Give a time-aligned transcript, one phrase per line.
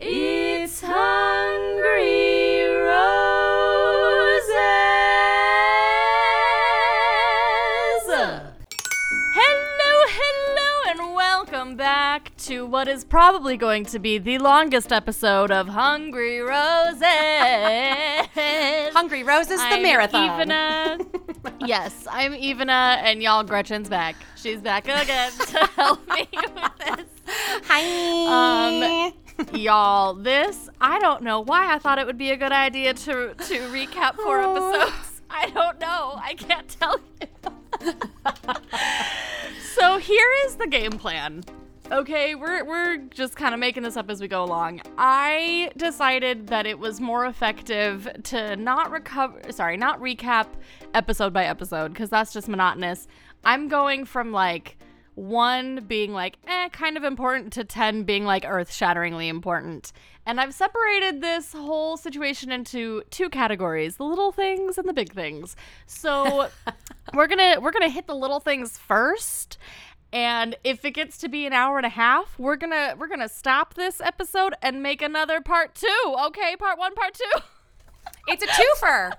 [0.00, 3.24] It's Hungry Roses.
[9.34, 15.50] Hello, hello, and welcome back to what is probably going to be the longest episode
[15.50, 18.17] of Hungry Roses.
[18.92, 21.06] Hungry Roses, the I'm marathon.
[21.60, 24.16] Yes, I'm Ivana, and y'all, Gretchen's back.
[24.36, 27.06] She's back again to help me with this.
[27.66, 29.08] Hi.
[29.08, 29.12] Um,
[29.52, 33.34] y'all, this I don't know why I thought it would be a good idea to
[33.34, 35.22] to recap four episodes.
[35.30, 36.18] I don't know.
[36.22, 37.92] I can't tell you.
[39.74, 41.44] so here is the game plan.
[41.90, 44.82] Okay, we're we're just kind of making this up as we go along.
[44.98, 50.48] I decided that it was more effective to not recover sorry, not recap
[50.92, 53.08] episode by episode because that's just monotonous.
[53.42, 54.76] I'm going from like
[55.18, 59.90] one being like eh kind of important to 10 being like earth-shatteringly important
[60.26, 65.12] and i've separated this whole situation into two categories the little things and the big
[65.12, 66.48] things so
[67.14, 69.58] we're gonna we're gonna hit the little things first
[70.12, 73.28] and if it gets to be an hour and a half we're gonna we're gonna
[73.28, 77.40] stop this episode and make another part two okay part one part two
[78.28, 79.12] It's a twofer.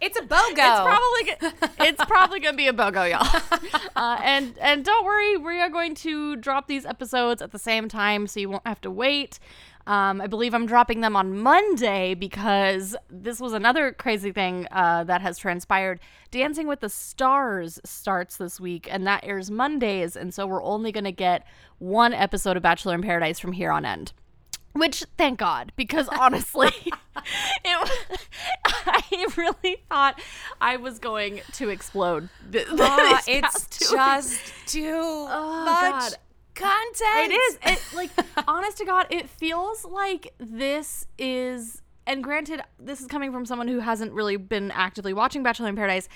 [0.00, 0.58] It's a BOGO.
[0.58, 3.42] It's probably it's probably gonna be a bogo, y'all.
[3.96, 7.88] Uh, and and don't worry, we are going to drop these episodes at the same
[7.88, 9.38] time, so you won't have to wait.
[9.86, 15.04] Um, I believe I'm dropping them on Monday because this was another crazy thing uh,
[15.04, 16.00] that has transpired.
[16.32, 20.90] Dancing with the Stars starts this week, and that airs Mondays, and so we're only
[20.90, 21.46] gonna get
[21.78, 24.12] one episode of Bachelor in Paradise from here on end.
[24.72, 26.68] Which, thank God, because honestly,
[27.64, 27.90] it,
[28.66, 30.20] I really thought
[30.60, 32.28] I was going to explode.
[32.52, 36.14] th- Ah, it's just too Oh, much God.
[36.56, 37.32] Content.
[37.32, 37.58] it is.
[37.66, 38.10] It like
[38.48, 43.66] honest to God, it feels like this is and granted, this is coming from someone
[43.66, 46.08] who hasn't really been actively watching Bachelor in Paradise.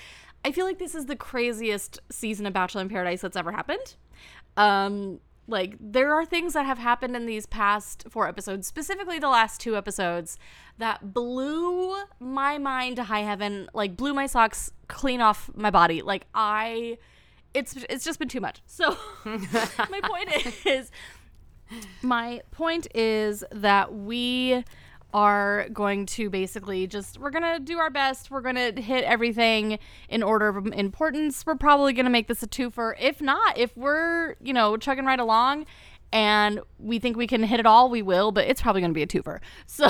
[0.45, 3.95] I feel like this is the craziest season of Bachelor in Paradise that's ever happened.
[4.57, 9.27] Um like there are things that have happened in these past four episodes, specifically the
[9.27, 10.37] last two episodes,
[10.77, 16.01] that blew my mind to high heaven, like blew my socks clean off my body.
[16.01, 16.97] Like I
[17.53, 18.61] it's it's just been too much.
[18.65, 20.91] So my point is
[22.01, 24.63] my point is that we
[25.13, 28.31] are going to basically just we're going to do our best.
[28.31, 29.79] We're going to hit everything
[30.09, 31.45] in order of importance.
[31.45, 32.93] We're probably going to make this a twofer.
[32.99, 35.65] If not, if we're, you know, chugging right along
[36.13, 38.95] and we think we can hit it all, we will, but it's probably going to
[38.95, 39.39] be a twofer.
[39.67, 39.89] So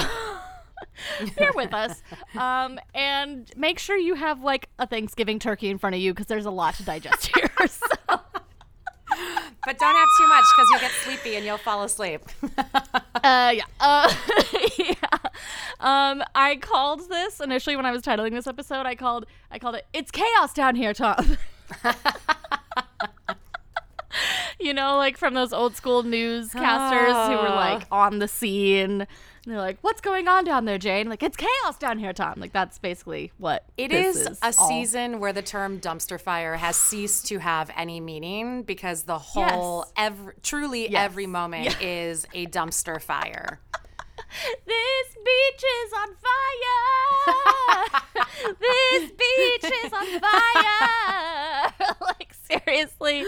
[1.38, 2.02] bear with us
[2.36, 6.26] um, and make sure you have like a thanksgiving turkey in front of you because
[6.26, 7.88] there's a lot to digest here so
[9.66, 12.22] But don't have too much because you'll get sleepy and you'll fall asleep.
[13.24, 13.64] uh, yeah.
[13.80, 14.14] Uh,
[14.80, 14.96] yeah.
[15.80, 19.76] Um, i called this initially when i was titling this episode i called i called
[19.76, 21.38] it it's chaos down here tom.
[24.60, 29.08] You know like from those old school newscasters who were like on the scene
[29.46, 32.36] and they're like, "What's going on down there, Jane?" Like, "It's chaos down here, Tom."
[32.40, 34.68] Like, that's basically what It is, is a all.
[34.68, 39.86] season where the term dumpster fire has ceased to have any meaning because the whole,
[39.88, 39.94] Yes.
[39.98, 41.02] every, truly Yes.
[41.06, 43.60] every moment is a dumpster fire.
[44.66, 48.04] This beach is on fire.
[48.60, 51.74] this beach is on fire.
[52.02, 53.24] like seriously,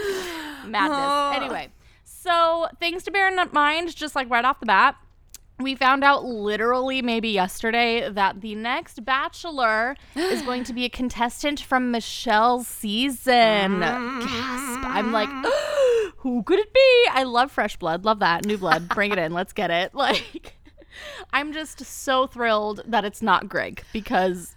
[0.66, 1.34] madness.
[1.44, 1.68] Anyway,
[2.04, 4.96] so things to bear in mind, just like right off the bat.
[5.60, 10.88] We found out literally maybe yesterday that the next Bachelor is going to be a
[10.88, 13.78] contestant from Michelle's season.
[13.80, 14.80] Gasp.
[14.84, 15.28] I'm like,
[16.16, 17.06] who could it be?
[17.12, 18.04] I love fresh blood.
[18.04, 18.44] Love that.
[18.44, 18.88] New blood.
[18.88, 19.32] Bring it in.
[19.32, 19.92] Let's get it.
[20.04, 20.56] Like,
[21.32, 24.54] I'm just so thrilled that it's not Greg because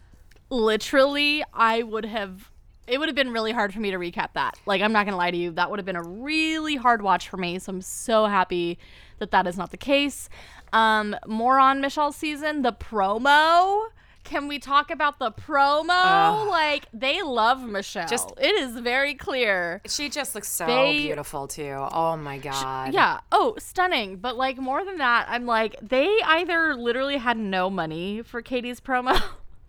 [0.50, 2.52] literally I would have
[2.88, 4.60] it would have been really hard for me to recap that.
[4.66, 7.02] Like I'm not going to lie to you, that would have been a really hard
[7.02, 7.60] watch for me.
[7.60, 8.80] So I'm so happy
[9.20, 10.30] that that is not the case.
[10.74, 13.88] Um more on Michelle's season, the promo
[14.24, 16.50] can we talk about the promo?
[16.50, 18.10] like they love Michelle.
[18.10, 19.82] Just- it is very clear.
[19.88, 21.88] She just looks so They- beautiful too.
[21.94, 22.94] Oh my god.
[22.94, 23.20] Yeah.
[23.32, 24.18] Oh, stunning.
[24.18, 28.82] But like more than that, I'm like they either literally had no money for Katie's
[28.82, 29.18] promo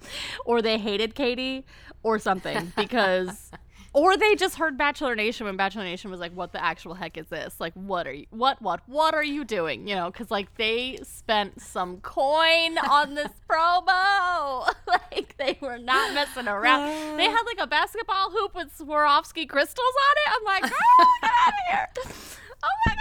[0.44, 1.65] or they hated Katie
[2.03, 3.51] or something because
[3.94, 7.17] or they just heard Bachelor Nation when Bachelor Nation was like, "What the actual heck
[7.17, 7.55] is this?
[7.58, 8.26] Like, what are you?
[8.31, 9.88] What what what are you doing?
[9.88, 14.69] You know, because like they spent some coin on this promo.
[14.87, 17.17] like they were not messing around.
[17.17, 20.37] they had like a basketball hoop with Swarovski crystals on it.
[20.37, 21.88] I'm like, girl, get out of here.
[22.61, 22.94] Oh my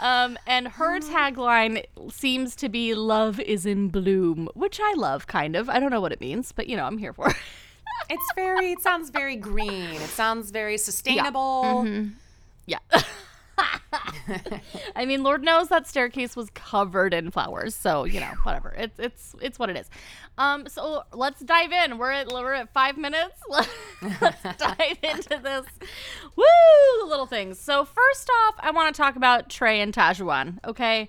[0.00, 0.24] god.
[0.24, 5.54] Um, and her tagline seems to be "Love is in bloom," which I love, kind
[5.54, 5.68] of.
[5.68, 7.28] I don't know what it means, but you know, I'm here for.
[7.30, 7.36] it.
[8.08, 8.72] It's very.
[8.72, 9.94] It sounds very green.
[9.94, 11.86] It sounds very sustainable.
[12.66, 12.78] Yeah.
[14.96, 18.74] I mean, Lord knows that staircase was covered in flowers, so you know, whatever.
[18.76, 19.88] It's it's it's what it is.
[20.38, 21.98] Um, so let's dive in.
[21.98, 23.40] We're at we're at five minutes.
[24.20, 25.66] Let's dive into this.
[26.36, 27.58] Woo, little things.
[27.58, 30.58] So first off, I want to talk about Trey and Tajuan.
[30.64, 31.08] Okay,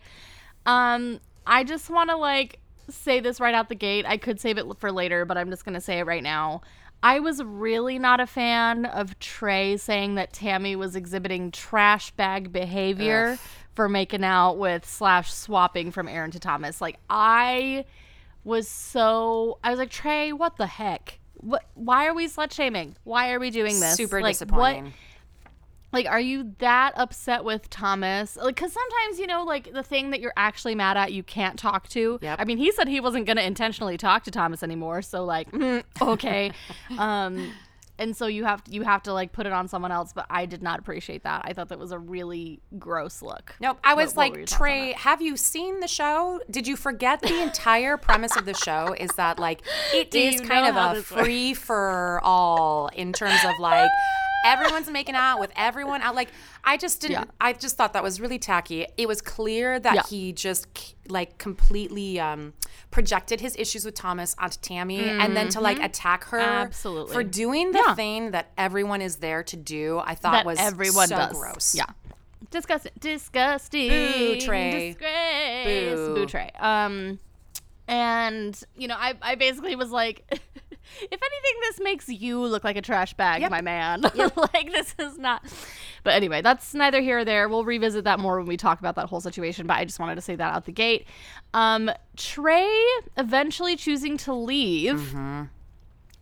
[0.65, 4.05] um, I just want to like say this right out the gate.
[4.07, 6.61] I could save it for later, but I'm just gonna say it right now.
[7.03, 12.51] I was really not a fan of Trey saying that Tammy was exhibiting trash bag
[12.51, 13.39] behavior Ugh.
[13.73, 16.81] for making out with slash swapping from Aaron to Thomas.
[16.81, 17.85] Like I
[18.43, 21.19] was so I was like Trey, what the heck?
[21.35, 21.65] What?
[21.75, 22.95] Why are we slut shaming?
[23.03, 23.95] Why are we doing this?
[23.95, 24.85] Super like, disappointing.
[24.85, 24.93] What,
[25.93, 28.35] like, are you that upset with Thomas?
[28.35, 31.57] Like, because sometimes, you know, like the thing that you're actually mad at, you can't
[31.57, 32.19] talk to.
[32.21, 32.39] Yep.
[32.39, 35.01] I mean, he said he wasn't going to intentionally talk to Thomas anymore.
[35.01, 36.51] So, like, mm, okay.
[36.97, 37.51] um,
[37.99, 40.13] and so you have you have to like put it on someone else.
[40.13, 41.41] But I did not appreciate that.
[41.45, 43.55] I thought that was a really gross look.
[43.59, 43.79] Nope.
[43.83, 46.39] I was What- what like, Trey, have you seen the show?
[46.49, 49.61] Did you forget the entire premise of the show is that like
[49.95, 51.23] it is kind of a this works?
[51.25, 53.89] free for all in terms of like
[54.45, 56.15] everyone's making out with everyone out.
[56.15, 56.29] Like
[56.63, 57.11] I just didn't.
[57.11, 57.23] Yeah.
[57.41, 58.85] I just thought that was really tacky.
[58.97, 60.03] It was clear that Yeah.
[60.09, 60.67] he just
[61.09, 62.53] like completely um,
[62.91, 66.65] projected his issues with Thomas onto Tammy, and then to like attack her Mm-hmm.
[66.67, 67.13] Absolutely.
[67.13, 67.95] for doing the Yeah.
[67.95, 69.99] thing that everyone is there to do.
[70.03, 71.33] I thought that was everyone so does.
[71.37, 71.75] gross.
[71.75, 71.85] Yeah.
[72.51, 72.91] Disgusting.
[72.99, 73.89] Disgusting.
[73.89, 74.89] Boo, Trey.
[74.91, 75.95] Disgrace.
[75.97, 76.15] Boo.
[76.15, 76.51] Boo, Trey.
[76.59, 77.19] Um,
[77.87, 80.23] and you know, I, I basically was like,
[81.01, 83.51] if anything, this makes you look like a trash bag, Yep.
[83.51, 84.01] my man.
[84.53, 85.43] like this is not.
[86.03, 87.49] But anyway, that's neither here or there.
[87.49, 89.67] We'll revisit that more when we talk about that whole situation.
[89.67, 91.05] But I just wanted to say that out the gate.
[91.53, 92.69] Um, Trey
[93.17, 95.15] eventually choosing to leave,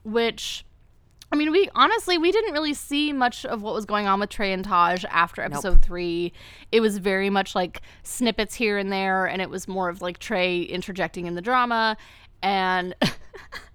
[0.04, 0.66] which.
[1.32, 4.30] I mean, we honestly we didn't really see much of what was going on with
[4.30, 6.32] Trey and Taj after episode three.
[6.72, 10.20] It was very much like snippets here and there, and it was more of like
[10.20, 11.98] Trey interjecting in the drama.
[12.44, 12.96] And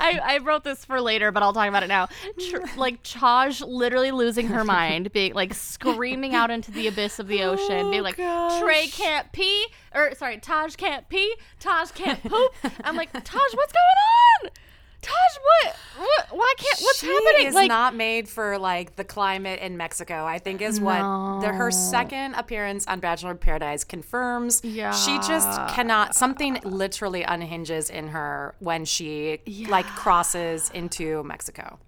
[0.00, 2.08] I, I wrote this for later, but I'll talk about it now.
[2.50, 7.28] Tr- like Taj literally losing her mind, being like screaming out into the abyss of
[7.28, 12.22] the oh, ocean, being like, Trey can't pee, or sorry, Taj can't pee, Taj can't
[12.22, 12.54] poop.
[12.84, 14.50] I'm like, Taj, what's going on?
[15.02, 15.76] Taj, what?
[15.98, 16.26] What?
[16.30, 16.80] Why can't?
[16.80, 17.46] What's she happening?
[17.46, 20.24] is like, not made for like the climate in Mexico.
[20.24, 20.98] I think is what
[21.40, 24.62] the, her second appearance on Bachelor in Paradise confirms.
[24.64, 26.14] Yeah, she just cannot.
[26.14, 29.38] Something literally unhinges in her when she
[29.68, 31.78] like crosses into Mexico.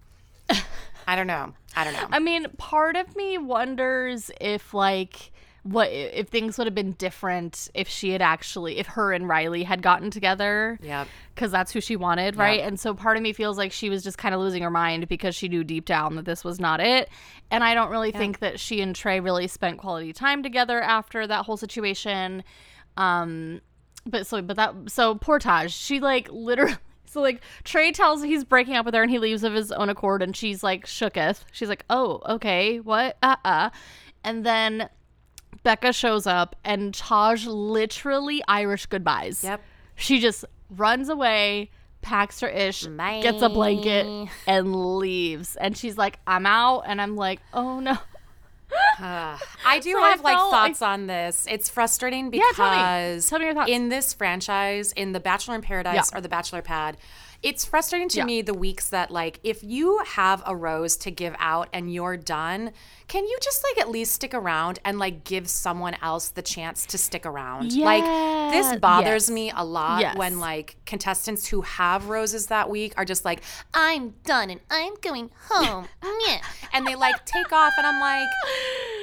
[1.07, 1.55] I don't know.
[1.75, 2.09] I don't know.
[2.11, 5.33] I mean, part of me wonders if like
[5.63, 9.65] what if things would have been different if she had actually if her and Riley
[9.65, 10.79] had gotten together.
[10.83, 11.05] Yeah.
[11.35, 12.61] Because that's who she wanted, right?
[12.61, 15.09] And so part of me feels like she was just kind of losing her mind
[15.09, 17.09] because she knew deep down that this was not it.
[17.51, 21.27] And I don't really think that she and Trey really spent quality time together after
[21.27, 22.45] that whole situation.
[22.97, 23.61] Um,
[24.07, 26.77] but so but that so poor Taj, she like literally
[27.07, 29.89] so like Trey tells he's breaking up with her and he leaves of his own
[29.89, 31.45] accord and she's like shooketh.
[31.53, 33.17] She's like, "Oh, okay, what?
[33.23, 33.71] Uh uh."
[34.25, 34.89] And then
[35.69, 39.45] Becca shows up and Taj literally Irish goodbyes.
[39.45, 39.61] Yep.
[39.97, 41.71] She just runs away,
[42.01, 45.57] packs her ish, gets a blanket, and leaves.
[45.57, 47.99] And she's like, "I'm out," and I'm like, "Oh no."
[49.01, 51.47] I do So I have like felt- thoughts on this.
[51.51, 52.77] It's frustrating Yeah, tell me.
[52.77, 53.71] because Tell me your thoughts.
[53.71, 56.19] in this franchise, in the Bachelor in Paradise Yeah.
[56.19, 56.97] or the Bachelor Pad,
[57.43, 58.25] it's frustrating to Yeah.
[58.25, 62.17] me the weeks that like if you have a rose to give out and you're
[62.17, 62.73] done,
[63.09, 66.85] can you just like at least stick around and like give someone else the chance
[66.87, 67.75] to stick around?
[67.77, 68.05] Like
[68.53, 69.31] this bothers Yes.
[69.31, 70.17] me a lot Yes.
[70.17, 73.41] when like contestants who have roses that week are just like,
[73.75, 75.89] I'm done and I'm going home.
[76.73, 78.29] And they like take off and I'm like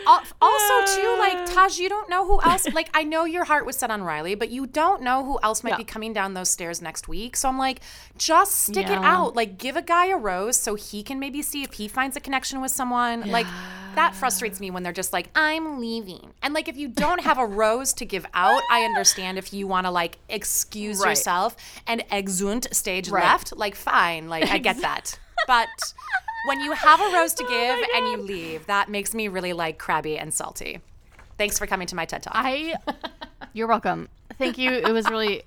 [0.07, 3.65] Al- also too like Taj you don't know who else like I know your heart
[3.65, 5.77] was set on Riley but you don't know who else might Yeah.
[5.77, 7.81] be coming down those stairs next week so I'm like
[8.17, 11.63] just stick it out like give a guy a rose so he can maybe see
[11.63, 13.47] if he finds a connection with someone like
[13.95, 17.37] that frustrates me when they're just like I'm leaving and like if you don't have
[17.37, 21.09] a rose to give out I understand if you want to like excuse Right.
[21.09, 21.55] yourself
[21.87, 23.23] and exeunt stage Right.
[23.23, 25.67] left like fine like I get that but
[26.47, 29.27] when you have a rose to Oh give my and you leave, that makes me
[29.27, 30.79] really like crabby and salty.
[31.39, 32.33] Thanks for coming to my TED Talk.
[32.35, 32.75] I,
[33.53, 34.09] you're welcome.
[34.37, 34.71] Thank you.
[34.71, 35.41] It was really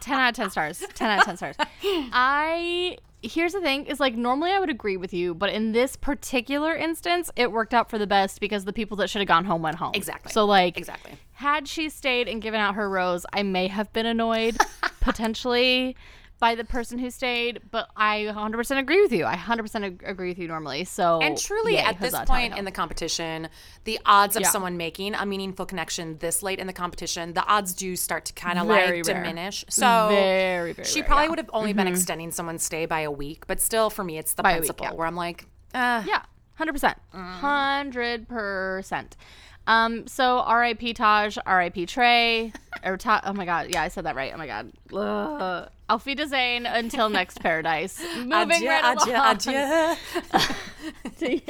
[0.00, 0.82] 10 out of 10 stars.
[0.94, 1.56] 10 out of 10 stars.
[1.82, 5.96] I, here's the thing is like normally I would agree with you, but in this
[5.96, 9.44] particular instance, it worked out for the best because the people that should have gone
[9.44, 9.92] home went home.
[9.94, 10.32] Exactly.
[10.32, 11.12] So, like, exactly.
[11.32, 14.56] had she stayed and given out her rose, I may have been annoyed
[15.00, 15.96] potentially
[16.44, 19.24] by the person who stayed, but I 100% agree with you.
[19.24, 20.84] I 100% agree with you normally.
[20.84, 23.48] So And truly, yay, at this point in the competition,
[23.84, 24.48] the odds of Yeah.
[24.50, 28.34] someone making a meaningful connection this late in the competition, the odds do start to
[28.34, 29.02] kind of like rare.
[29.02, 29.64] diminish.
[29.70, 31.24] So Very, very she rare, probably yeah.
[31.24, 31.30] Mm-hmm.
[31.30, 34.34] would have only been extending someone's stay by a week, but still, for me, it's
[34.34, 34.92] the By a week, principle yeah.
[34.92, 36.22] where I'm like, uh, Yeah,
[36.56, 37.40] hundred percent, Mm-hmm.
[37.40, 39.16] hundred percent.
[39.66, 40.92] Um, so R.I.P.
[40.94, 41.86] Taj, R.I.P.
[41.86, 42.52] Trey,
[42.84, 44.30] or Ta- oh my god, yeah, I said that right.
[44.34, 45.68] Oh my god, Ugh.
[46.04, 47.98] Wiedersehen until next paradise.
[48.18, 49.36] Moving adieu, right adieu, along.
[49.36, 49.96] adieu.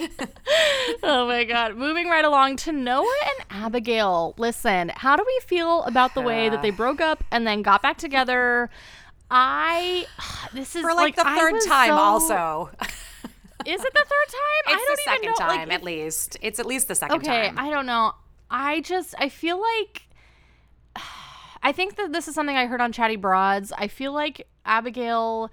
[1.02, 4.35] oh my god, moving right along to Noah and Abigail.
[4.38, 7.83] Listen, how do we feel about the way that they broke up and then got
[7.83, 8.71] back together?
[9.30, 10.06] I
[10.52, 12.71] this is For like, the third time, so- also.
[13.66, 14.64] Is it the third time?
[14.66, 16.37] I don't the even second know, like, time, at least.
[16.42, 17.59] It's at least the second okay time.
[17.59, 18.12] i don't know
[18.50, 20.02] i just i feel like
[21.62, 25.50] i think that this is something i heard on chatty broads i feel like abigail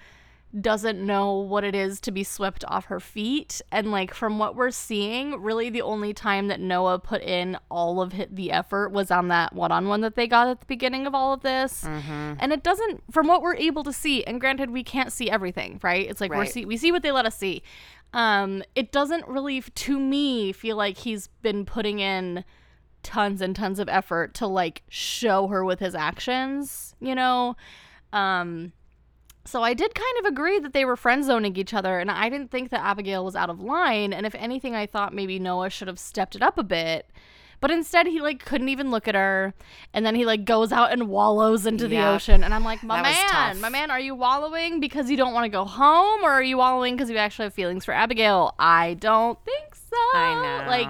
[0.59, 4.53] doesn't know what it is to be swept off her feet and like from what
[4.53, 9.09] we're seeing really the only time that noah put in all of the effort was
[9.09, 12.33] on that one-on-one that they got at the beginning of all of this Mm-hmm.
[12.39, 15.79] and it doesn't from what we're able to see and granted we can't see everything
[15.81, 17.63] right it's like we're see we see what they let us see
[18.13, 22.43] um it doesn't really to me feel like he's been putting in
[23.03, 27.55] tons and tons of effort to like show her with his actions you know
[28.13, 28.73] um
[29.45, 32.29] so I did kind of agree that they were friend zoning each other, and I
[32.29, 34.13] didn't think that Abigail was out of line.
[34.13, 37.09] And if anything, I thought maybe Noah should have stepped it up a bit.
[37.61, 39.53] But instead, he like couldn't even look at her,
[39.93, 42.43] and then he like goes out and wallows into the ocean.
[42.43, 45.45] And I'm like, my That man, my man, are you wallowing because you don't want
[45.45, 48.55] to go home, or are you wallowing because you actually have feelings for Abigail?
[48.57, 49.95] I don't think so.
[50.15, 50.69] I know.
[50.69, 50.89] Like,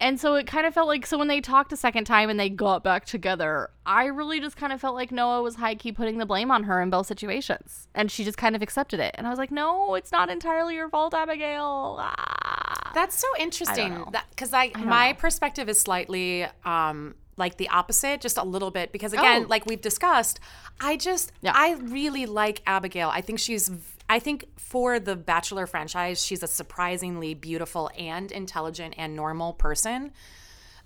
[0.00, 2.38] and so it kind of felt like so when they talked a second time and
[2.38, 5.92] they got back together, I really just kind of felt like Noah was high key
[5.92, 7.88] putting the blame on her in both situations.
[7.94, 9.14] And she just kind of accepted it.
[9.16, 11.96] And I was like, no, it's not entirely your fault, Abigail.
[12.00, 12.90] Ah.
[12.94, 14.04] That's so interesting.
[14.30, 15.14] because I, don't my know.
[15.18, 18.92] perspective is slightly um like the opposite, just a little bit.
[18.92, 19.48] Because again, Oh.
[19.48, 20.38] like we've discussed,
[20.80, 21.52] I just Yeah.
[21.54, 23.08] I really like Abigail.
[23.08, 23.70] I think she's
[24.08, 30.12] I think for the Bachelor franchise, she's a surprisingly beautiful and intelligent and normal person.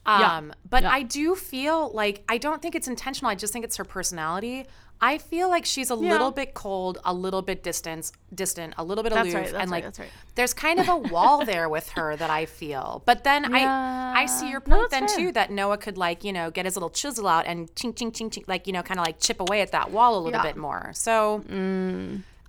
[0.07, 0.37] Yeah.
[0.37, 0.93] Um, but Yeah.
[0.93, 3.31] I do feel like I don't think it's intentional.
[3.31, 4.67] I just think it's her personality.
[5.01, 9.05] I feel like she's a little bit cold, a little bit distant, distant, a little
[9.05, 10.09] bit That's aloof, right, that's and right, like that's right.
[10.35, 13.03] there's kind of a wall there with her that I feel.
[13.07, 15.17] But then I I see your point that's then fair.
[15.27, 18.11] too that Noah could like you know get his little chisel out and ching ching
[18.11, 20.41] ching ching like you know kind of like chip away at that wall a little
[20.41, 20.43] Yeah.
[20.43, 20.91] bit more.
[20.95, 21.45] So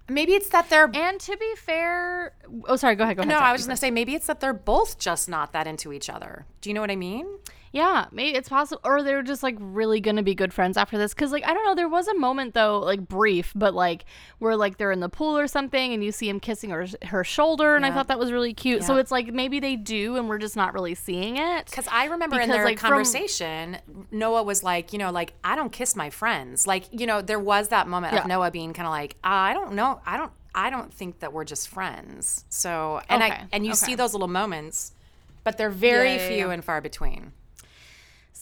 [0.10, 0.90] maybe it's that they're.
[0.94, 2.34] And to be fair,
[2.68, 3.30] oh, sorry, go ahead, go ahead.
[3.30, 5.68] no, sorry, I was just gonna say maybe it's that they're both just not that
[5.68, 6.46] into each other.
[6.62, 7.28] Do you know what I mean?
[7.72, 11.14] Yeah, maybe it's possible, or they're just like really gonna be good friends after this.
[11.14, 14.06] Cause like I don't know, there was a moment though, like brief, but like
[14.40, 17.24] where like they're in the pool or something, and you see him kissing her her
[17.24, 18.84] shoulder, and I thought that was really cute.
[18.84, 21.66] So it's like maybe they do, and we're just not really seeing it.
[21.68, 23.78] Because I remember in Because, their like, from- conversation,
[24.12, 26.66] Noah was like, you know, like I don't kiss my friends.
[26.66, 28.22] Like, you know, there was that moment Yeah.
[28.22, 31.34] of Noah being kind of like, I don't know, I don't, I don't think that
[31.34, 32.46] we're just friends.
[32.50, 34.94] So, and Okay, I and you see those little moments,
[35.44, 36.54] but they're very Yeah, yeah, few yeah.
[36.54, 37.34] and far between.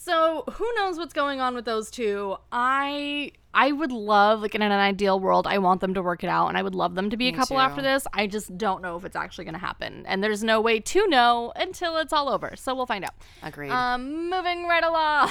[0.07, 2.37] So who knows what's going on with those two?
[2.49, 6.27] I I would love like in an ideal world, I want them to work it
[6.27, 7.61] out, and I would love them to be a couple too.
[7.61, 8.07] after this.
[8.13, 11.07] I just don't know if it's actually going to happen, and there's no way to
[11.07, 12.53] know until it's all over.
[12.55, 13.15] So we'll find out.
[13.43, 13.69] Agreed.
[13.69, 15.29] Um, moving right along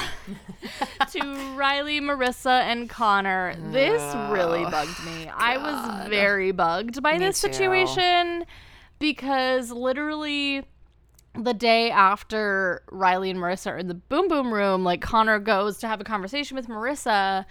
[1.11, 3.55] to Riley, Marissa, and Connor.
[3.71, 5.27] This really bugged me.
[5.35, 7.51] I was very bugged by Me this too.
[7.51, 8.45] situation
[8.99, 10.65] because literally
[11.37, 15.77] the day after Riley and Marissa are in the boom boom room, like Connor goes
[15.79, 17.45] to have a conversation with Marissa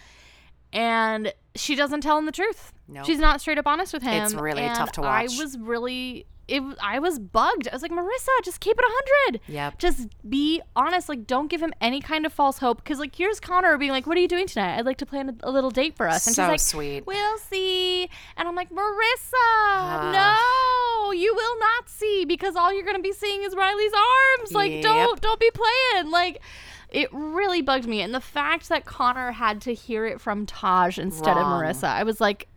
[0.73, 2.73] and she doesn't tell him the truth.
[2.89, 3.07] Nope.
[3.07, 4.25] She's not straight up honest with him.
[4.25, 5.31] It's really and tough to watch.
[5.31, 7.67] I was really it I was bugged.
[7.69, 8.85] I was like, "Marissa, just keep it
[9.31, 9.71] 100." Yeah.
[9.79, 11.09] Just be honest.
[11.09, 14.07] Like don't give him any kind of false hope cuz like here's Connor being like,
[14.07, 14.79] "What are you doing tonight?
[14.79, 17.07] I'd like to plan a, a little date for us." And So she's like, sweet.
[17.07, 18.09] We'll see.
[18.37, 23.43] And I'm like, Marissa, no, you will not see because all you're gonna be seeing
[23.43, 23.93] is Riley's
[24.39, 24.53] arms.
[24.53, 24.83] Like, Yep.
[24.83, 26.11] don't don't be playing.
[26.11, 26.41] Like,
[26.91, 28.01] it really bugged me.
[28.03, 31.61] And the fact that Connor had to hear it from Taj instead Wrong.
[31.63, 32.49] of Marissa, I was like,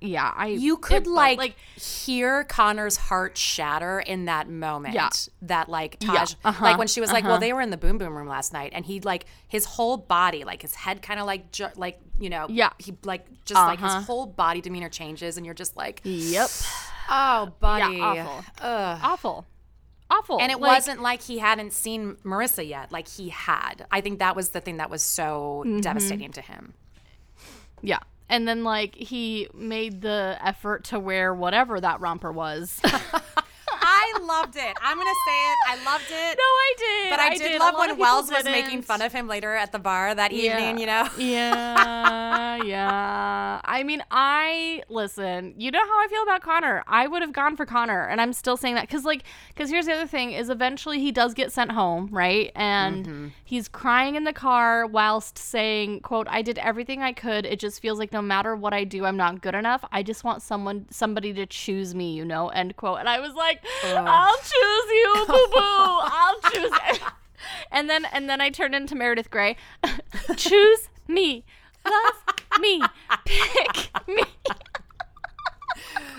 [0.00, 4.94] yeah, I you could it- like, like hear Connor's heart shatter in that moment.
[4.94, 5.10] Yeah.
[5.42, 6.12] That like Yeah.
[6.12, 6.64] Taj, Uh-huh.
[6.64, 7.32] like when she was like, Uh-huh.
[7.32, 9.96] "Well, they were in the boom boom room last night," and he like his whole
[9.96, 12.70] body, like his head, kind of like ju- like you know, Yeah.
[12.78, 13.96] he like just like Uh-huh.
[13.98, 16.48] his whole body demeanor changes, and you're just like, yep,
[17.10, 18.44] "Oh, buddy, Yeah, awful.
[18.62, 19.00] Ugh.
[19.02, 19.46] awful,
[20.10, 20.40] awful.
[20.40, 22.90] And it Like, wasn't like he hadn't seen Marissa yet.
[22.92, 23.86] Like he had.
[23.90, 25.80] I think that was the thing that was so Mm-hmm.
[25.80, 26.74] devastating to him.
[27.82, 27.98] yeah.
[28.30, 32.80] And then like he made the effort to wear whatever that romper was.
[34.14, 34.76] I loved it.
[34.82, 35.58] I'm gonna say it.
[35.68, 36.38] I loved it.
[36.38, 37.10] No, I did.
[37.10, 39.78] But I, did, A love when Wells was making fun of him later at the
[39.78, 41.08] bar that evening, you know?
[41.18, 43.60] yeah, yeah.
[43.64, 45.54] I mean, I listen.
[45.56, 46.82] You know how I feel about Connor.
[46.86, 49.86] I would have gone for Connor, and I'm still saying that because, like, because here's
[49.86, 52.50] the other thing: is eventually he does get sent home, right?
[52.54, 53.28] And Mm-hmm.
[53.44, 57.46] he's crying in the car whilst saying, "quote I did everything I could.
[57.46, 59.84] It just feels like no matter what I do, I'm not good enough.
[59.92, 62.98] I just want someone, somebody to choose me, you know." End quote.
[62.98, 63.62] And I was like,
[64.08, 65.60] "I'll choose you, boo boo.
[65.60, 67.00] I'll choose."
[67.72, 69.56] And then and then I turned into Meredith Grey.
[70.36, 71.44] Choose me.
[71.84, 72.82] Love me.
[73.24, 74.22] Pick me.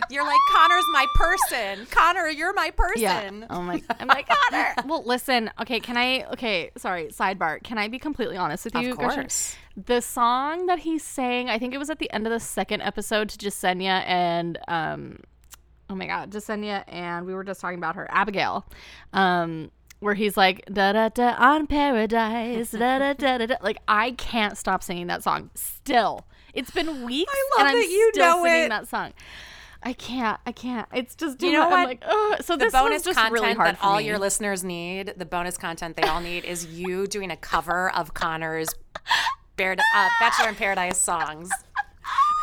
[0.09, 1.87] You're like, Connor's my person.
[1.89, 3.01] Connor, you're my person.
[3.01, 3.47] Yeah.
[3.49, 4.75] Oh my I'm like Connor.
[4.85, 5.49] Well, listen.
[5.61, 7.63] Okay, can I okay, sorry, sidebar.
[7.63, 8.91] Can I be completely honest with you?
[8.91, 9.21] Of Gershon?
[9.21, 9.55] course.
[9.77, 12.81] The song that he sang, I think it was at the end of the second
[12.81, 15.19] episode to Jasenia and um
[15.91, 18.65] oh my god, Jasenia and we were just talking about her, Abigail.
[19.13, 23.77] Um where he's like da da da on paradise da da da da da like
[23.87, 26.25] I can't stop singing that song still.
[26.55, 28.69] It's been weeks I love and I'm that you still know singing it.
[28.69, 29.13] that song.
[29.83, 30.39] I can't.
[30.45, 30.87] I can't.
[30.93, 31.73] It's just You know much.
[31.79, 32.41] I'm like, Ugh.
[32.43, 36.07] so The bonus content really hard that all your listeners need, the bonus content they
[36.07, 38.69] all need, is you doing a cover of Connor's
[39.57, 41.49] Bar- uh, Bachelor in Paradise songs.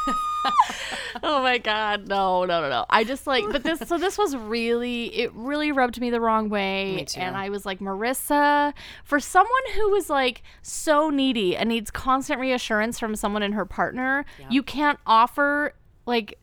[1.23, 2.87] oh my god, no, no, no, no.
[2.91, 3.81] I just like, but this.
[3.87, 7.21] So this was really, it really rubbed me the wrong way, Me too.
[7.21, 8.73] and I was like, Marissa,
[9.05, 13.65] for someone who was like so needy and needs constant reassurance from someone in her
[13.65, 15.75] partner, you can't offer
[16.07, 16.39] like.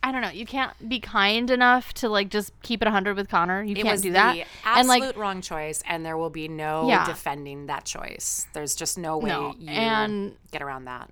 [0.00, 0.30] I don't know.
[0.30, 3.64] You can't be kind enough to like just keep it 100 with Connor.
[3.64, 4.34] You It can't do that.
[4.34, 7.04] the and absolute like wrong choice, and there will be no Yeah.
[7.04, 8.46] defending that choice.
[8.52, 11.10] There's just no way No, you and- get around that.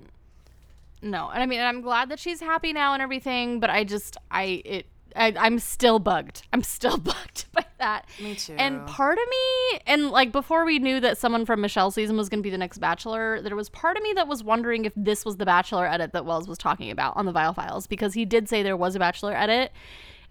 [1.06, 4.16] No and i mean i'm glad that she's happy now and everything but i just
[4.30, 8.54] i it I, i'm still bugged i'm still bugged by that Me too.
[8.58, 12.28] and part of me and like before we knew that someone from michelle's season was
[12.28, 14.92] going to be the next bachelor there was part of me that was wondering if
[14.96, 18.12] this was the bachelor edit that wells was talking about on the Viall Files because
[18.14, 19.72] he did say there was a bachelor edit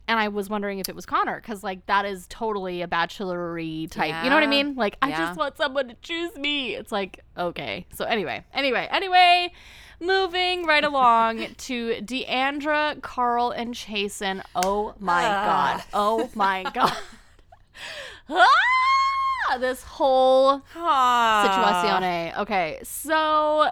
[0.07, 3.89] and I was wondering if it was Connor because, like, that is totally a bachelory
[3.89, 4.09] type.
[4.09, 4.23] Yeah.
[4.23, 4.75] You know what I mean?
[4.75, 5.17] Like, I Yeah.
[5.17, 6.75] just want someone to choose me.
[6.75, 7.87] It's like, okay.
[7.91, 9.51] So, anyway, anyway, anyway,
[9.99, 14.41] moving right along to Deandra, Karl, and Chasen.
[14.55, 15.83] Oh my God.
[15.93, 16.93] Oh my God.
[18.29, 19.57] ah!
[19.59, 22.37] This whole Situazione.
[22.39, 23.69] Okay, so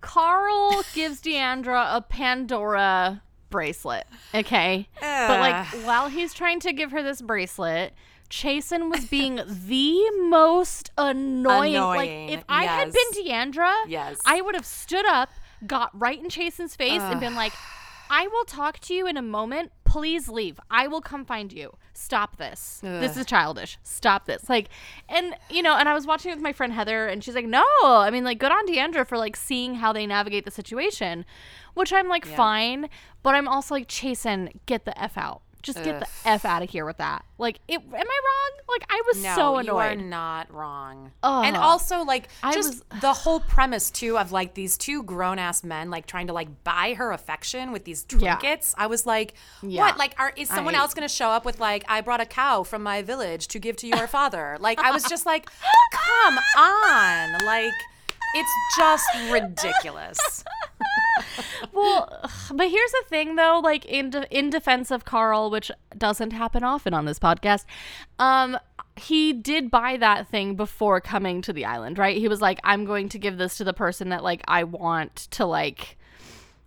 [0.00, 4.06] Karl gives Deandra a Pandora bracelet.
[4.34, 7.92] Okay, but like while he's trying to give her this bracelet.
[8.30, 11.74] Chasen was being the most annoying.
[11.74, 14.22] Annoying, Like if I had been Deandra, Yes.
[14.24, 15.28] I would have stood up,
[15.66, 17.52] got right in Chasen's face, and been like,
[18.10, 19.72] "I will talk to you in a moment.
[19.84, 20.58] Please leave.
[20.70, 21.76] I will come find you.
[21.92, 22.80] Stop this.
[23.00, 23.78] This is childish.
[23.82, 24.68] Stop this." Like,
[25.08, 27.46] and you know, and I was watching it with my friend Heather, and she's like,
[27.46, 31.24] "No, I mean, like, good on Deandra for like seeing how they navigate the situation,"
[31.74, 32.88] which I'm like, fine,
[33.22, 35.42] but I'm also like, Chasen, get the f out.
[35.62, 37.24] Just get the f out of here with that.
[37.38, 37.76] Like, it.
[37.80, 38.60] Am I wrong?
[38.68, 39.66] Like, I was No, so annoyed.
[39.66, 41.12] you are not wrong.
[41.22, 41.44] Ugh.
[41.44, 45.90] and also, like, just the whole premise too of like these two grown ass men
[45.90, 48.36] like trying to like buy her affection with these Yeah.
[48.36, 48.74] trinkets.
[48.78, 49.80] I was like, Yeah.
[49.82, 49.98] what?
[49.98, 52.26] Like, are is someone I- else going to show up with like, I brought a
[52.26, 54.56] cow from my village to give to your father?
[54.60, 55.48] Like, I was just like,
[55.92, 57.72] come on, like.
[58.34, 60.44] It's just ridiculous.
[61.72, 62.08] well,
[62.52, 63.60] but here's the thing, though.
[63.62, 67.64] Like in de- in defense of Karl, which doesn't happen often on this podcast,
[68.18, 68.58] um,
[68.96, 72.16] he did buy that thing before coming to the island, right?
[72.16, 75.14] He was like, "I'm going to give this to the person that like I want
[75.32, 75.98] to like."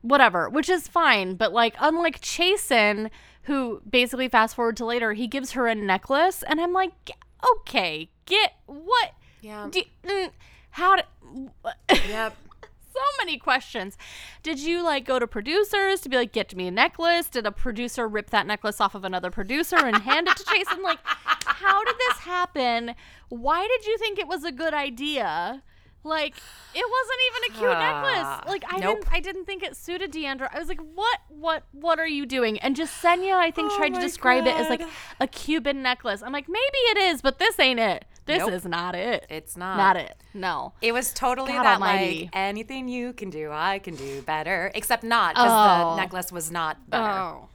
[0.06, 1.34] whatever, which is fine.
[1.34, 3.10] But like, unlike Chasen,
[3.44, 7.12] who basically fast forward to later, he gives her a necklace, and I'm like,
[7.54, 9.14] okay, get what?
[9.42, 9.68] Yeah.
[9.70, 10.32] Do, mm,
[10.76, 10.96] how?
[10.98, 11.06] Did,
[12.10, 12.36] Yep.
[12.94, 13.98] so many questions.
[14.44, 17.30] Did you like go to producers to be like, get me a necklace?
[17.30, 20.82] Did a producer rip that necklace off of another producer and hand it to Chasen?
[20.84, 22.96] Like, how did this happen?
[23.30, 25.64] Why did you think it was a good idea?
[26.04, 26.36] Like
[26.76, 28.48] it wasn't even a cute necklace.
[28.48, 29.00] Like I Nope.
[29.00, 30.50] didn't I didn't think it suited Deandra.
[30.54, 32.60] I was like, what what what are you doing?
[32.60, 34.84] And Jasenia, I think, Oh tried to describe it as like
[35.20, 36.22] a Cuban necklace.
[36.22, 38.06] I'm like, maybe it is, but this ain't it.
[38.26, 38.52] This Nope.
[38.54, 39.26] is not it.
[39.30, 39.78] It's not.
[39.78, 40.16] not it.
[40.34, 40.74] No.
[40.82, 42.22] It was totally God that almighty.
[42.24, 44.72] like anything you can do, I can do better.
[44.74, 45.90] Except not because Oh.
[45.96, 47.04] the necklace was not better.
[47.08, 47.50] Oh.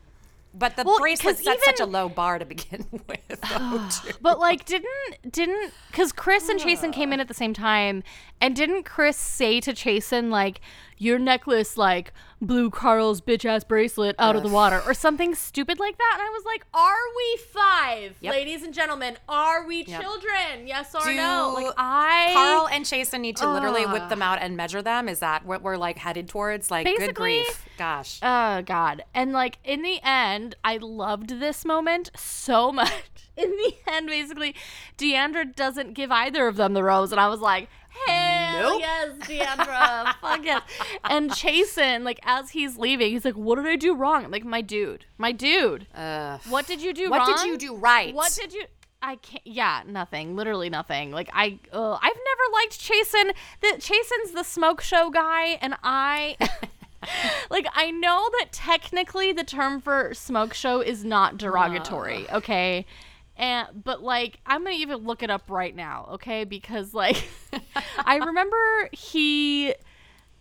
[0.52, 3.20] But the Well, bracelet set such a low bar to begin with.
[3.28, 4.12] though, too.
[4.20, 8.02] But like, didn't didn't because Chris and Chasen came in at the same time,
[8.40, 10.60] and didn't Chris say to Chasen like,
[11.00, 15.78] "Your necklace like blew Karl's bitch ass bracelet out of the water" or something stupid
[15.80, 16.18] like that?
[16.20, 18.32] And I was like, "Are we five, Yep.
[18.32, 19.16] ladies and gentlemen?
[19.28, 20.00] Are we Yep.
[20.02, 20.66] children?
[20.66, 24.38] Yes or Do no?" Like I Carl and Chasen need to literally whip them out
[24.42, 25.08] and measure them.
[25.08, 26.70] Is that what we're like headed towards?
[26.70, 27.64] Like, good grief.
[27.78, 28.18] Gosh.
[28.22, 29.02] Oh God!
[29.14, 32.92] And like in the end, I loved this moment so much.
[33.36, 34.54] In the end, basically,
[34.98, 37.68] Deandra doesn't give either of them the rose, and I was like,
[38.06, 38.80] "Hell Nope.
[38.80, 40.62] yes, Deandra, fuck yes!"
[41.04, 44.44] And Chasen, like as he's leaving, he's like, "What did I do wrong?" I'm like,
[44.44, 46.40] "My dude, my dude, Ugh.
[46.48, 47.10] what did you do wrong?
[47.10, 47.36] what wrong?
[47.36, 48.14] did you do right?
[48.14, 48.64] What did you?"
[49.02, 49.46] I can't.
[49.46, 50.36] Yeah, nothing.
[50.36, 51.10] Literally nothing.
[51.10, 53.32] Like I, uh, I've never liked Chasen.
[53.62, 56.36] The Chasen's the smoke show guy, and I,
[57.50, 62.30] like, I know that technically the term for smoke show is not derogatory.
[62.30, 62.84] Okay,
[63.40, 66.08] and but like I'm gonna even look it up right now.
[66.12, 67.28] Okay, because like
[68.04, 68.56] I remember
[68.92, 69.74] he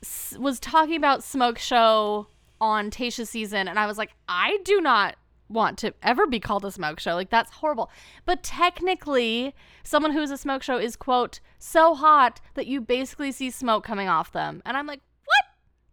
[0.04, 2.28] s- was talking about smoke show
[2.62, 5.16] on Tasha's season, and I was like, I do not
[5.48, 7.16] want to ever be called a smoke show.
[7.16, 7.90] Like that's horrible.
[8.26, 13.50] But technically, someone who's a smoke show is quote so hot that you basically see
[13.50, 15.46] smoke coming off them, and I'm like, what?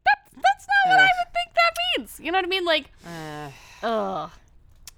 [0.05, 2.21] That's that's not what I would think that means.
[2.21, 2.65] You know what I mean?
[2.65, 3.53] Like, Ugh.
[3.85, 4.31] ugh.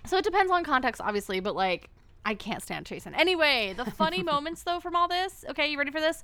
[0.06, 1.90] So it depends on context, obviously, but like,
[2.28, 3.18] I can't stand Chasen.
[3.18, 5.46] Anyway, the funny moments though from all this.
[5.48, 6.22] Okay, you ready for this?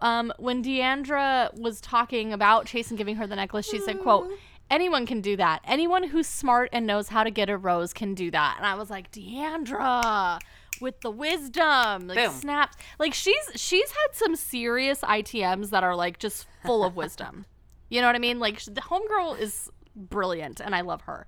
[0.00, 4.30] Um, when Deandra was talking about Chasen giving her the necklace, she said, "quote
[4.70, 5.60] Anyone can do that.
[5.66, 8.74] Anyone who's smart and knows how to get a rose can do that." And I
[8.74, 10.40] was like, Deandra.
[10.80, 12.32] With the wisdom, like Boom.
[12.32, 17.44] snaps, like she's she's had some serious ITMs that are like just full of wisdom.
[17.90, 18.40] You know what I mean?
[18.40, 21.26] Like the homegirl is brilliant, and I love her.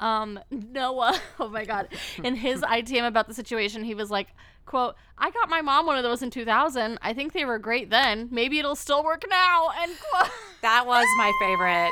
[0.00, 1.88] Um, Noah, oh my god,
[2.22, 4.28] in his ITM about the situation, he was like,
[4.66, 6.98] "quote I got my mom one of those in 2000.
[7.02, 8.28] I think they were great then.
[8.30, 10.30] Maybe it'll still work now." And quote.
[10.62, 11.90] That was my favorite.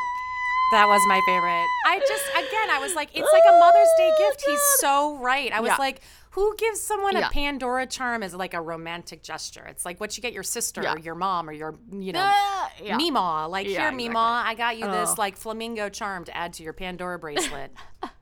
[0.72, 1.66] That was my favorite.
[1.86, 4.44] I just again, I was like, it's like a Mother's Day Oh, gift.
[4.46, 5.52] He's so right.
[5.52, 5.76] I was Yeah.
[5.78, 6.00] like,
[6.37, 7.27] who gives someone Yeah.
[7.27, 9.64] a Pandora charm as like a romantic gesture?
[9.66, 10.92] It's like what you get your sister Yeah.
[10.94, 12.96] or your mom or your you know Ah, yeah.
[12.96, 13.49] Meemaw.
[13.51, 14.51] Like here, Meemaw, exactly.
[14.51, 15.14] I got you this Oh.
[15.18, 17.72] like flamingo charm to add to your Pandora bracelet.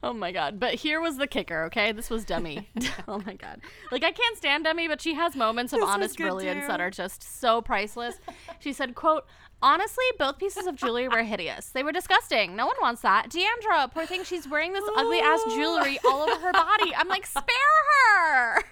[0.00, 0.60] Oh my god.
[0.60, 1.90] But here was the kicker, okay?
[1.90, 2.68] This was Demi.
[3.08, 3.60] oh my god.
[3.90, 6.68] Like I can't stand Demi, but she has moments of This honest brilliance too.
[6.68, 8.14] that are just so priceless.
[8.60, 9.26] She said, quote,
[9.60, 11.70] Honestly, both pieces of jewelry were hideous.
[11.70, 12.54] They were disgusting.
[12.54, 13.28] No one wants that.
[13.28, 16.94] Deandra, poor thing, she's wearing this ugly ass jewelry all over her body.
[16.96, 17.44] I'm like, spare
[18.06, 18.62] her.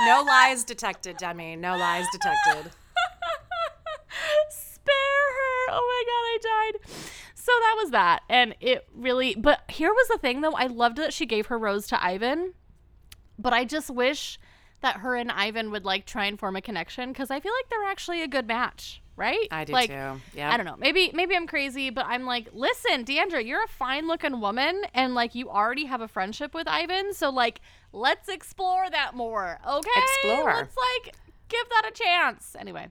[0.00, 1.56] no lies detected, Demi.
[1.56, 2.72] No lies detected.
[4.50, 5.70] spare her.
[5.70, 6.78] Oh my god, I died.
[7.34, 8.22] So that was that.
[8.28, 11.58] And it really but here was the thing though, I loved that she gave her
[11.58, 12.54] rose to Ivan.
[13.38, 14.38] But I just wish
[14.82, 17.68] that her and Ivan would like try and form a connection cuz I feel like
[17.70, 19.46] they're actually a good match, right?
[19.50, 20.20] I do like, too.
[20.34, 20.50] Yeah.
[20.50, 20.76] I don't know.
[20.78, 25.14] Maybe maybe I'm crazy, but I'm like, listen, Deandra, you're a fine looking woman and
[25.14, 27.60] like you already have a friendship with Ivan, so like
[27.92, 29.60] let's explore that more.
[29.68, 29.90] Okay?
[29.96, 30.54] Explore.
[30.54, 31.14] Let's like
[31.48, 32.56] give that a chance.
[32.58, 32.88] Anyway,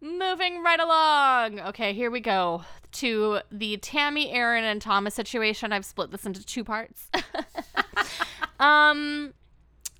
[0.00, 1.60] moving right along.
[1.60, 5.72] Okay, here we go to the Tammy, Aaron, and Thomas situation.
[5.72, 7.08] I've split this into two parts.
[8.58, 9.34] um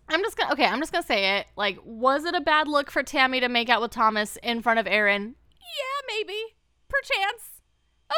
[0.08, 1.46] I'm just gonna okay, I'm just gonna say it.
[1.54, 4.80] Like, was it a bad look for Tammy to make out with Thomas in front
[4.80, 5.36] of Aaron?
[5.78, 6.38] Yeah, maybe.
[6.88, 7.62] Perchance.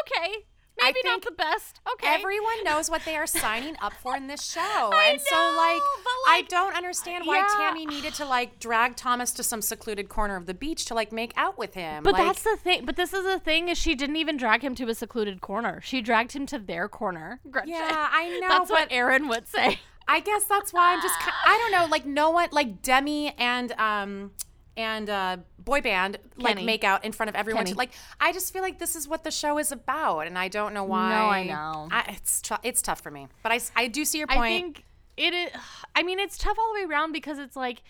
[0.01, 0.45] Okay.
[0.81, 1.79] Maybe not the best.
[1.93, 2.07] Okay.
[2.07, 4.59] Everyone knows what they are signing up for in this show.
[4.93, 7.47] I and so know, like, but, I don't understand why yeah.
[7.57, 11.11] Tammy needed to like drag Thomas to some secluded corner of the beach to like
[11.11, 12.03] make out with him.
[12.03, 12.85] But like, that's the thing.
[12.85, 15.79] But this is the thing: is she didn't even drag him to a secluded corner.
[15.83, 17.39] She dragged him to their corner.
[17.49, 17.73] Gretchen.
[17.73, 19.79] Yeah, I know, That's what Aaron would say.
[20.07, 23.71] I guess that's why I'm just I don't know, like no one like Demi and
[23.73, 24.31] um
[24.75, 27.65] and uh boy band like make out in front of everyone.
[27.65, 27.75] Kenny.
[27.75, 30.73] Like I just feel like this is what the show is about and I don't
[30.73, 31.09] know why.
[31.09, 31.87] No, I know.
[31.91, 33.27] I, it's tr- it's tough for me.
[33.41, 34.39] But I, I do see your point.
[34.39, 34.85] I think
[35.17, 35.51] it is.
[35.95, 37.83] I mean, it's tough all the way around because it's like,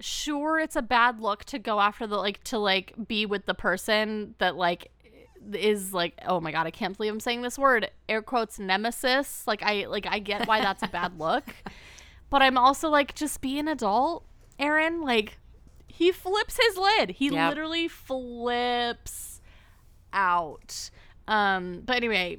[0.00, 3.54] sure, it's a bad look to go after the like to like be with the
[3.54, 4.90] person that like
[5.54, 9.44] is like oh my god i can't believe i'm saying this word air quotes nemesis
[9.44, 11.44] like i like i get why that's a bad look
[12.30, 14.24] but i'm also like just be an adult
[14.60, 15.38] aaron like
[16.02, 17.10] he flips his lid.
[17.10, 17.50] He Yep.
[17.50, 19.40] literally flips
[20.12, 20.90] out.
[21.28, 22.38] Um, but anyway,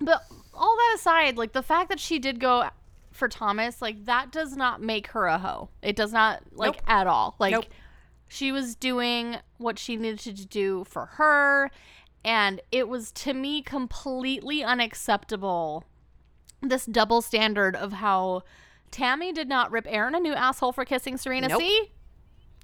[0.00, 0.22] but
[0.54, 2.68] all that aside, like the fact that she did go
[3.12, 5.68] for Thomas, like that does not make her a hoe.
[5.82, 6.82] It does not like Nope.
[6.86, 7.36] at all.
[7.38, 7.66] Like Nope.
[8.28, 11.70] she was doing what she needed to do for her
[12.24, 15.84] and it was to me completely unacceptable
[16.60, 18.42] this double standard of how
[18.90, 21.60] Tammy did not rip Aaron a new asshole for kissing Serena Nope.
[21.60, 21.92] C.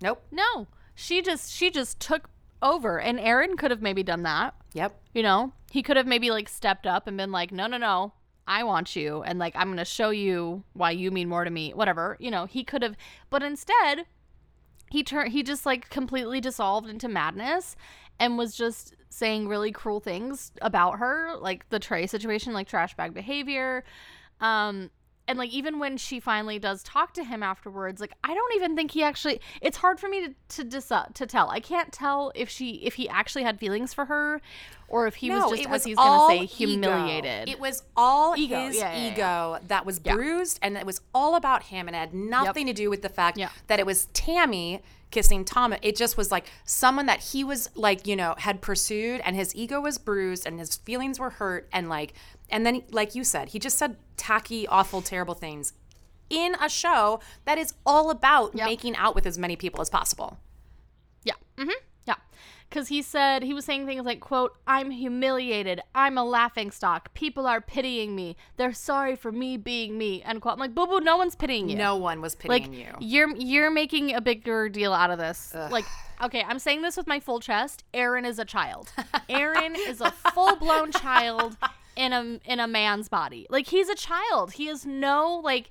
[0.05, 0.23] Nope.
[0.31, 0.67] No.
[0.95, 2.29] She just she just took
[2.61, 4.55] over and Aaron could have maybe done that.
[4.75, 5.01] Yep.
[5.15, 8.13] You know, he could have maybe like stepped up and been like, no, no, no,
[8.47, 9.23] I want you.
[9.23, 12.19] And like, I'm going to show you why you mean more to me, whatever.
[12.21, 12.97] You know, he could have,
[13.31, 14.05] but instead,
[14.91, 17.75] he turned, he just like completely dissolved into madness
[18.21, 22.95] and was just saying really cruel things about her, like the Trey situation, like trash
[22.95, 23.85] bag behavior.
[24.41, 24.91] Um,
[25.27, 28.77] and like even when she finally does talk to him afterwards like i don't even
[28.77, 32.31] think he actually it's hard for me to to dis- to tell i can't tell
[32.35, 34.41] if she if he actually had feelings for her
[34.89, 36.47] or if he was just as he's gonna say ego.
[36.55, 39.13] humiliated It was all Ego, his yeah, yeah, yeah.
[39.13, 40.15] ego that was Yeah.
[40.15, 43.09] bruised, and it was all about him, and it had nothing to do with the
[43.09, 43.49] fact Yeah.
[43.69, 45.79] that it was Tammy kissing Thomas.
[45.83, 49.55] It just was like someone that he was like, you know, had pursued, and his
[49.55, 52.13] ego was bruised, and his feelings were hurt, and like,
[52.51, 55.73] and then, like you said, he just said tacky, awful, terrible things
[56.31, 58.67] in a show that is all about Yep.
[58.67, 60.39] making out with as many people as possible.
[61.23, 61.35] Yeah.
[61.59, 61.71] Mm-hmm.
[62.07, 62.15] Yeah.
[62.69, 65.81] Because he said he was saying things like, "quote I'm humiliated.
[65.95, 67.13] I'm a laughing stock.
[67.15, 68.37] People are pitying me.
[68.57, 70.55] They're sorry for me being me." End quote.
[70.55, 71.77] I'm like, "Boo boo, no one's pitying you.
[71.77, 72.93] No one was like pitying you.
[73.01, 75.55] you're you're making a bigger deal out of this.
[75.55, 75.85] Like,
[76.23, 77.85] okay, I'm saying this with my full chest.
[77.95, 78.93] Aaron is a child.
[79.29, 81.57] Aaron is a full blown child
[81.97, 83.47] in a in a man's body.
[83.51, 84.53] Like he's a child.
[84.53, 85.71] He has no like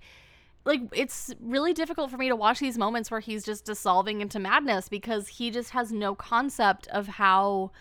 [0.65, 4.39] like it's really difficult for me to watch these moments where he's just dissolving into
[4.39, 7.71] madness because he just has no concept of how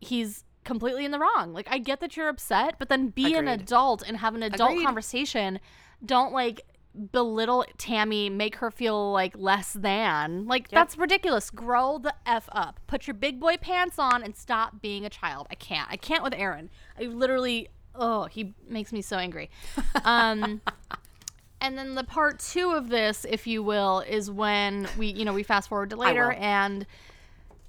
[0.00, 1.52] he's completely in the wrong.
[1.52, 4.72] Like I get that you're upset, but then be an adult and have an adult
[4.72, 4.84] Agreed.
[4.84, 5.60] conversation.
[6.04, 6.60] Don't like
[7.12, 10.46] belittle Tammy, make her feel like less than.
[10.46, 11.50] Like that's ridiculous.
[11.50, 12.80] Grow the f up.
[12.86, 15.46] Put your big boy pants on and stop being a child.
[15.50, 15.88] I can't.
[15.90, 16.70] I can't with Aaron.
[16.98, 19.50] I literally oh, he makes me so angry.
[20.04, 20.60] Um
[21.60, 25.32] and then the part two of this, if you will, is when we, you know,
[25.32, 26.86] we fast forward to later and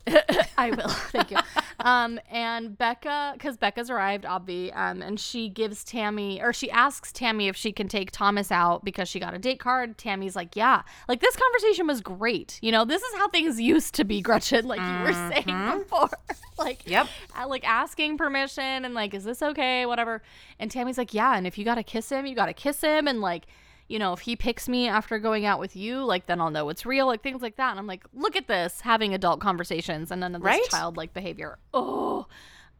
[0.57, 1.37] I will, thank you.
[1.79, 7.11] Um, and Becca, because Becca's arrived, obvi, um, and she gives Tammy, or she asks
[7.11, 9.97] Tammy if she can take Thomas out because she got a date card.
[9.97, 10.81] Tammy's like, yeah.
[11.07, 12.59] Like this conversation was great.
[12.61, 16.09] You know, this is how things used to be, Gretchen, like you were saying before.
[16.57, 17.07] like, Yep.
[17.39, 19.85] uh, like asking permission and like, is this okay?
[19.85, 20.21] Whatever.
[20.59, 21.37] And Tammy's like, yeah.
[21.37, 23.07] And if you got to kiss him, you got to kiss him.
[23.07, 23.45] And like,
[23.89, 26.69] you know, if he picks me after going out with you, like then I'll know
[26.69, 27.71] it's real, like things like that.
[27.71, 30.63] And I'm like, look at this, having adult conversations and none of this Right?
[30.69, 31.57] childlike behavior.
[31.73, 32.27] Oh,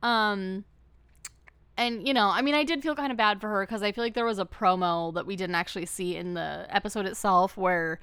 [0.04, 0.63] um,
[1.76, 3.91] and you know, I mean, I did feel kind of bad for her because I
[3.91, 7.58] feel like there was a promo that we didn't actually see in the episode itself
[7.58, 8.00] where.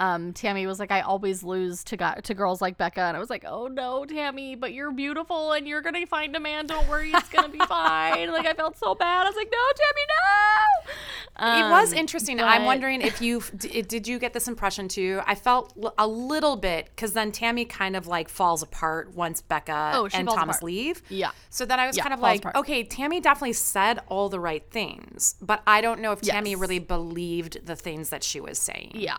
[0.00, 3.20] Um, Tammy was like, I always lose to gu- to girls like Becca, and I
[3.20, 6.66] was like, Oh no, Tammy, but you're beautiful and you're gonna find a man.
[6.66, 8.32] Don't worry, it's gonna be fine.
[8.32, 9.24] Like I felt so bad.
[9.26, 11.66] I was like, No, Tammy, no.
[11.68, 12.40] It was Um, interesting.
[12.40, 15.20] I'm wondering if you did you get this impression too?
[15.26, 19.40] I felt l- a little bit because then Tammy kind of like falls apart once
[19.42, 20.62] Becca Oh, and Thomas apart.
[20.64, 21.02] leave.
[21.08, 21.30] Yeah.
[21.50, 22.56] So then I was Yeah, kind of like, apart.
[22.56, 26.78] okay, Tammy definitely said all the right things, but I don't know if Tammy really
[26.78, 28.92] believed the things that she was saying.
[28.94, 29.18] Yeah.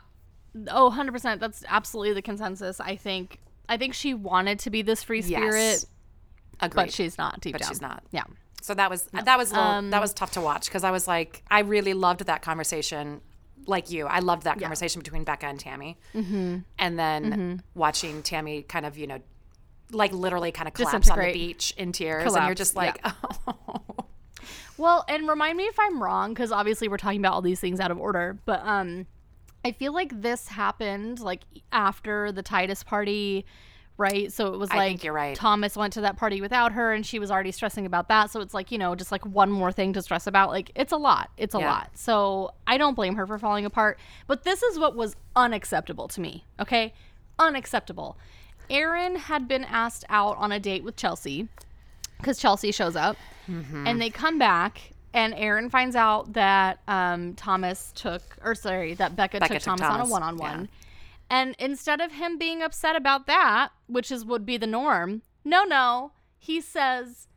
[0.69, 1.39] Oh, 100%.
[1.39, 2.79] That's absolutely the consensus.
[2.79, 5.85] I think I think she wanted to be this free spirit, Yes.
[6.59, 6.75] Agreed.
[6.75, 7.69] but she's not deep But down.
[7.69, 8.03] she's not.
[8.11, 8.23] Yeah.
[8.61, 11.07] So that was that was little, Um, that was tough to watch because I was
[11.07, 13.21] like, I really loved that conversation.
[13.65, 16.59] Like you, I loved that conversation between Becca and Tammy, mm-hmm.
[16.79, 19.19] and then watching Tammy kind of, you know,
[19.91, 22.99] like literally kind of collapse on the beach in tears, and you're just like,
[23.47, 24.05] oh.
[24.77, 27.79] Well, and remind me if I'm wrong cuz obviously we're talking about all these things
[27.79, 29.05] out of order, but um
[29.63, 33.45] I feel like this happened like after the Titus party,
[33.97, 34.31] right?
[34.33, 35.35] So it was like you're right.
[35.35, 38.31] Thomas went to that party without her and she was already stressing about that.
[38.31, 40.49] So it's like, you know, just like one more thing to stress about.
[40.49, 41.29] Like it's a lot.
[41.37, 41.69] It's a Yeah.
[41.69, 41.91] lot.
[41.93, 43.99] So I don't blame her for falling apart.
[44.25, 46.45] But this is what was unacceptable to me.
[46.59, 46.93] Okay?
[47.37, 48.17] Unacceptable.
[48.69, 51.47] Aaron had been asked out on a date with Chelsea
[52.17, 53.17] because Chelsea shows up
[53.49, 53.87] Mm-hmm.
[53.87, 59.15] and they come back and Aaron finds out that um, Thomas took, or sorry, that
[59.15, 60.69] Becca, Becca took took Thomas, on a one on one.
[61.29, 65.63] And instead of him being upset about that, which is would be the norm, no,
[65.63, 67.27] no, he says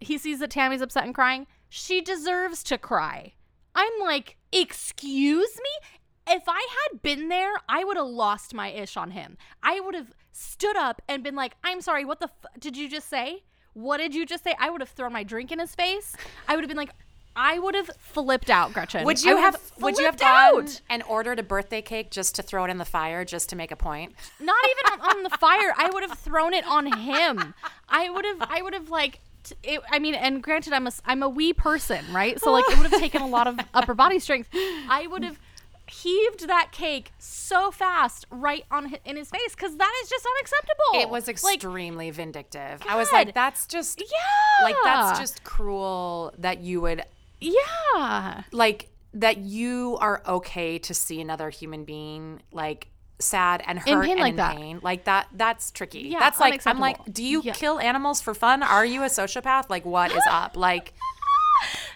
[0.00, 1.46] he sees that Tammy's upset and crying.
[1.68, 3.32] She deserves to cry.
[3.74, 5.96] I'm like, excuse me?
[6.26, 9.36] if I had been there, I would have lost my ish on him.
[9.62, 12.88] I would have stood up and been like, "I'm sorry, what the f- did you
[12.88, 13.44] just say?
[13.76, 16.16] What did you just say?" I would have thrown my drink in his face.
[16.48, 16.90] I would have been like,
[17.38, 19.04] I would have flipped out, Gretchen.
[19.04, 20.80] Would you have would you have flipped gone out.
[20.88, 23.70] and ordered a birthday cake just to throw it in the fire just to make
[23.70, 24.14] a point?
[24.40, 25.74] Not even on, on the fire.
[25.76, 27.52] I would have thrown it on him.
[27.88, 28.38] I would have.
[28.48, 29.20] I would have like.
[29.44, 32.40] t- It, I mean, and granted, I'm a I'm a wee person, right?
[32.40, 34.48] So like, it would have taken a lot of upper body strength.
[34.54, 35.38] I would have
[35.88, 40.26] heaved that cake so fast right on hi- in his face because that is just
[40.36, 41.00] unacceptable.
[41.00, 42.82] It was like, extremely vindictive.
[42.88, 47.04] I was like, that's just yeah, like that's just cruel that you would
[47.40, 48.42] yeah.
[48.52, 54.12] like that you are okay to see another human being like sad and hurt pain
[54.12, 54.56] and like in that.
[54.56, 54.80] pain.
[54.82, 56.00] Like that that's tricky.
[56.00, 57.52] Yeah, that's like I'm like, do you Yeah.
[57.54, 58.62] kill animals for fun?
[58.62, 59.70] Are you a sociopath?
[59.70, 60.56] Like what is up?
[60.56, 60.92] Like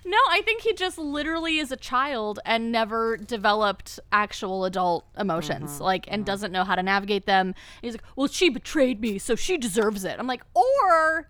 [0.04, 5.72] No, I think he just literally is a child and never developed actual adult emotions,
[5.74, 5.82] Mm-hmm.
[5.84, 7.54] like, and doesn't know how to navigate them.
[7.82, 10.16] He's like, well, she betrayed me, so she deserves it.
[10.18, 11.28] I'm like, or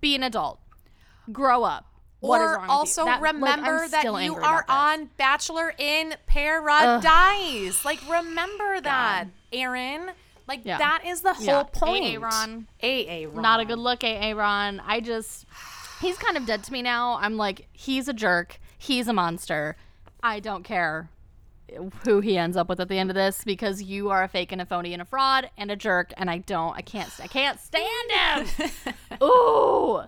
[0.00, 0.58] be an adult,
[1.30, 1.84] grow up.
[2.20, 3.04] Or also?
[3.04, 7.84] That- like, remember that you are on Bachelor in Paradise.
[7.84, 10.10] Like remember that, Aaron.
[10.46, 10.78] Like Yeah.
[10.78, 11.62] that is the whole Yeah.
[11.64, 12.16] point.
[12.16, 12.66] AA Ron.
[12.82, 13.42] AA Ron.
[13.42, 14.80] Not a good look, AA Ron.
[14.80, 15.44] I just,
[16.00, 17.18] he's kind of dead to me now.
[17.20, 18.58] I'm like, he's a jerk.
[18.76, 19.76] He's a monster.
[20.22, 21.10] I don't care
[22.04, 24.52] who he ends up with at the end of this because you are a fake
[24.52, 27.26] and a phony and a fraud and a jerk, and I don't, I can't, I
[27.26, 28.70] can't stand him.
[29.22, 30.02] Ooh.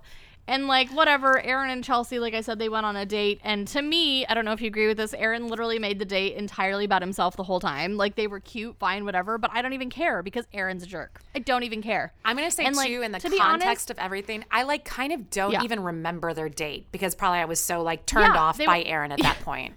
[0.47, 3.69] And like whatever, Aaron and Chelsea, like I said, they went on a date, and
[3.69, 5.15] to me, I don't know if you agree with this.
[5.15, 7.97] Aaron literally made the date entirely about himself the whole time.
[7.97, 11.21] Like they were cute, fine, whatever, but I don't even care because Aaron's a jerk.
[11.37, 12.13] I don't even care.
[12.25, 14.85] I'm gonna say And, like, too, in the to context honest- of everything, I like
[14.85, 15.63] kind of don't Yeah.
[15.63, 19.13] even remember their date because probably I was so like turned Yeah, off by Aaron
[19.13, 19.75] at that point.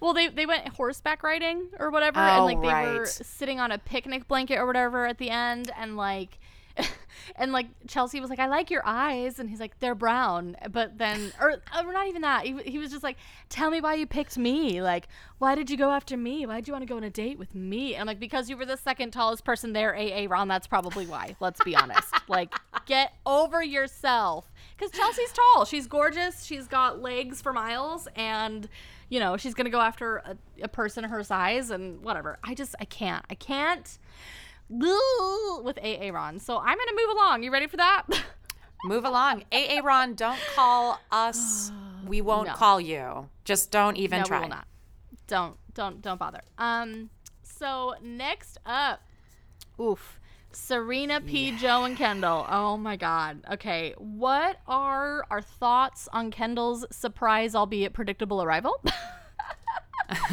[0.00, 3.72] Well, they they went horseback riding or whatever, Oh, and like they were sitting on
[3.72, 6.38] a picnic blanket or whatever at the end, and like.
[7.36, 10.56] And like Chelsea was like, I like your eyes, and he's like, they're brown.
[10.70, 12.44] But then, or, or not even that.
[12.44, 13.16] He, he was just like,
[13.48, 14.82] tell me why you picked me.
[14.82, 16.46] Like, why did you go after me?
[16.46, 17.94] Why did you want to go on a date with me?
[17.94, 20.48] And I'm like, because you were the second tallest person there, AA Ron.
[20.48, 21.36] That's probably why.
[21.40, 22.08] Let's be honest.
[22.28, 22.54] like,
[22.86, 24.50] get over yourself.
[24.76, 25.64] Because Chelsea's tall.
[25.64, 26.44] She's gorgeous.
[26.44, 28.68] She's got legs for miles, and
[29.08, 32.38] you know she's gonna go after a, a person her size and whatever.
[32.42, 33.24] I just I can't.
[33.30, 33.98] I can't.
[34.70, 36.38] With Aaron.
[36.38, 37.42] So I'm gonna move along.
[37.42, 38.04] You ready for that?
[38.84, 39.44] Move along.
[39.52, 41.70] Aaron, don't call us.
[42.06, 42.54] We won't No.
[42.54, 43.28] call you.
[43.44, 44.38] Just don't even no, try.
[44.38, 44.66] we will not.
[45.26, 46.40] Don't don't don't bother.
[46.56, 47.10] Um.
[47.42, 49.02] So next up,
[49.78, 50.18] oof.
[50.52, 51.56] Serena P.
[51.58, 52.46] Joe and Kendall.
[52.48, 53.44] Oh my God.
[53.52, 53.94] Okay.
[53.98, 58.82] What are our thoughts on Kendall's surprise, albeit predictable arrival?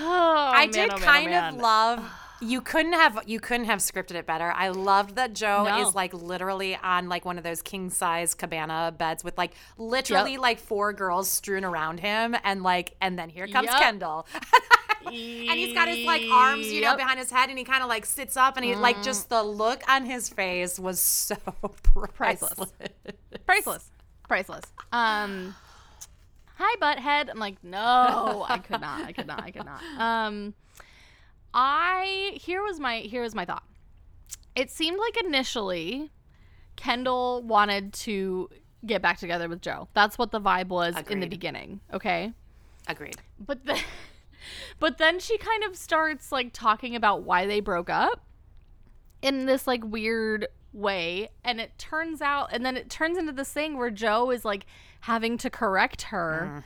[0.00, 1.54] Oh, I man, did oh, man, oh, kind man.
[1.54, 2.10] of love.
[2.40, 4.52] You couldn't have you couldn't have scripted it better.
[4.54, 5.88] I loved that Joe No.
[5.88, 10.34] is like literally on like one of those king size cabana beds with like literally
[10.34, 10.40] Yep.
[10.40, 13.80] like four girls strewn around him and like and then here comes Yep.
[13.80, 14.28] Kendall.
[15.06, 17.88] and he's got his like arms, you know, behind his head and he kind of
[17.88, 21.34] like sits up and he like just the look on his face was so
[22.14, 22.54] priceless.
[22.54, 22.72] Priceless.
[23.46, 23.90] priceless
[24.28, 25.56] priceless um
[26.58, 27.30] hi butthead.
[27.30, 29.80] I'm like no i could not i could not i could not.
[29.98, 30.54] Um
[31.54, 33.62] i here was my here was my thought.
[34.56, 36.10] It seemed like initially
[36.76, 38.48] kendall wanted to
[38.86, 39.88] get back together with joe.
[39.94, 42.32] That's what the vibe was in the beginning okay?
[42.86, 43.16] Agreed.
[43.38, 43.78] but then
[44.80, 48.24] but then she kind of starts like talking about why they broke up
[49.22, 51.28] in this like weird way.
[51.44, 54.66] And it turns out and then it turns into this thing where joe is like
[55.00, 56.62] having to correct her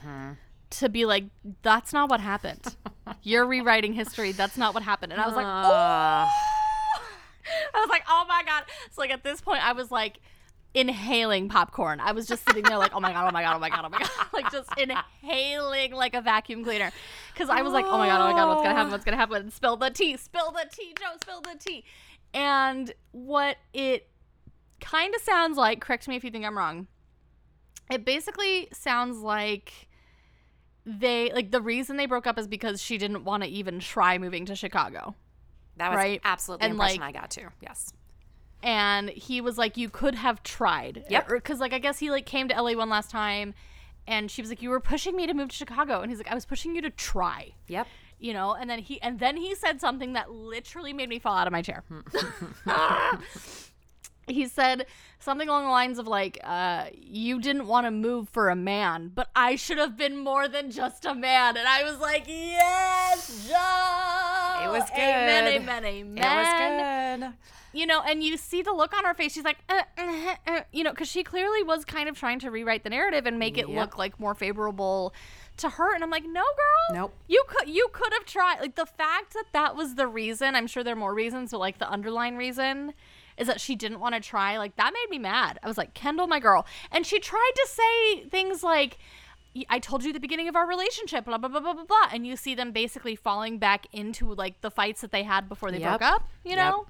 [0.71, 1.25] to be like
[1.61, 2.75] that's not what happened
[3.21, 6.27] you're rewriting history that's not what happened and i was like Uh,
[7.75, 8.63] I was like, oh my god.
[8.91, 10.19] So like at this point, I was like
[10.73, 11.99] inhaling popcorn.
[11.99, 13.83] I was just sitting there like, oh my god, oh my god, oh my god,
[13.85, 16.91] oh my god, like just inhaling like a vacuum cleaner,
[17.33, 18.91] because I was like, oh my god, oh my god, what's gonna happen?
[18.91, 19.51] What's gonna happen?
[19.51, 21.83] Spill the tea, spill the tea, Joe, spill the tea.
[22.33, 24.07] And what it
[24.79, 26.87] kind of sounds like, correct me if you think I'm wrong.
[27.91, 29.87] It basically sounds like
[30.85, 34.17] they like the reason they broke up is because she didn't want to even try
[34.17, 35.15] moving to Chicago.
[35.77, 36.21] that was Right.
[36.23, 37.47] absolutely the And, impression like- I got too.
[37.61, 37.93] Yes.
[38.61, 41.29] and he was like you could have tried Yep.
[41.31, 43.53] Er, because like i guess he like came to la one last time
[44.07, 46.31] and she was like you were pushing me to move to chicago and he's like
[46.31, 47.87] i was pushing you to try Yep.
[48.19, 51.35] you know and then he and then he said something that literally made me fall
[51.35, 51.83] out of my chair
[54.27, 54.85] he said
[55.19, 59.11] something along the lines of like uh you didn't want to move for a man
[59.13, 63.47] but i should have been more than just a man and i was like yes
[63.49, 64.99] joe It was good.
[64.99, 67.33] amen amen amen It was good.
[67.79, 70.59] you know and you see the look on her face she's like uh, uh, uh,
[70.71, 73.57] you know because she clearly was kind of trying to rewrite the narrative and make
[73.57, 73.77] it Yep.
[73.77, 75.13] look like more favorable
[75.57, 77.13] to her and i'm like no girl Nope.
[77.27, 80.67] you could you could have tried like the fact that that was the reason i'm
[80.67, 82.93] sure there are more reasons but like the underlying reason
[83.37, 85.93] is that she didn't want to try like that made me mad i was like
[85.93, 88.97] kendall my girl and she tried to say things like
[89.69, 92.25] I told you the beginning of our relationship, blah blah blah blah blah blah, and
[92.25, 95.77] you see them basically falling back into like the fights that they had before they
[95.77, 95.99] Yep.
[95.99, 96.57] broke up, you Yep.
[96.57, 96.85] know.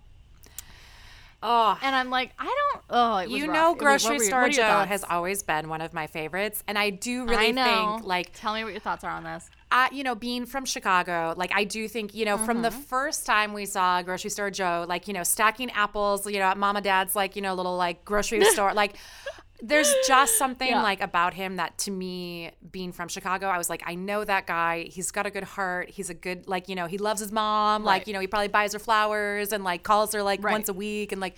[1.46, 2.84] Oh, And I'm like, I don't.
[2.90, 3.54] Oh, it was you rough.
[3.54, 6.64] know, was- Grocery Store what are your Joe has always been one of my favorites,
[6.66, 7.64] and I do really I
[7.96, 9.50] think like tell me what your thoughts are on this.
[9.74, 12.82] Uh, you know, being from Chicago, like I do think, you know, from the Mm-hmm.
[12.94, 16.58] first time we saw Grocery Store Joe, like, you know, stacking apples, you know, at
[16.58, 18.96] mom and dad's, like, you know, little like grocery store, like,
[19.62, 20.82] there's just something Yeah.
[20.82, 24.46] like about him that to me, being from Chicago, I was like, I know that
[24.46, 24.84] guy.
[24.84, 25.90] He's got a good heart.
[25.90, 27.84] He's a good, like, you know, he loves his mom.
[27.84, 30.52] Like, you know, he probably buys her flowers and like calls her like Right.
[30.52, 31.12] once a week.
[31.14, 31.38] And like,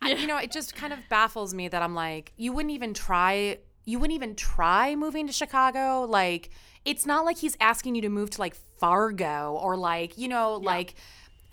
[0.00, 2.94] I, you know, it just kind of baffles me that I'm like, you wouldn't even
[2.94, 6.06] try, you wouldn't even try moving to Chicago.
[6.08, 6.50] Like,
[6.84, 10.54] it's not like he's asking you to move to like Fargo or like, you know,
[10.54, 10.94] like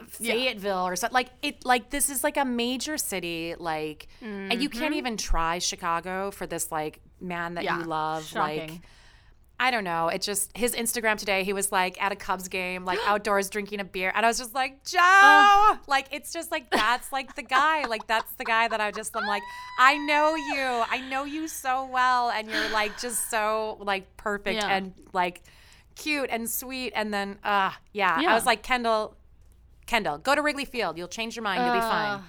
[0.08, 1.14] Fayetteville or something.
[1.14, 3.56] Like, it, like, this is like a major city.
[3.58, 4.94] Like, and you can't mm-hmm.
[4.94, 8.34] even try Chicago for this like man that Yeah, you love.
[8.34, 8.84] Like, shocking.
[9.60, 10.08] I don't know.
[10.10, 11.44] It just his Instagram today.
[11.44, 14.38] He was like at a Cubs game, like outdoors drinking a beer, and I was
[14.38, 15.78] just like, Joe.
[15.88, 17.86] like it's just like that's like the guy.
[17.86, 19.42] Like that's the guy that I just I'm like,
[19.80, 20.84] I know you.
[20.90, 24.70] I know you so well, and you're like just so like perfect Yeah.
[24.76, 25.42] and like
[25.96, 26.94] cute and sweet.
[26.96, 28.32] And then, uh, yeah, Yeah.
[28.32, 29.18] I was like, Kendall,
[29.88, 30.96] Kendall, go to Wrigley Field.
[31.00, 31.66] You'll change your mind.
[31.66, 32.22] You'll be fine.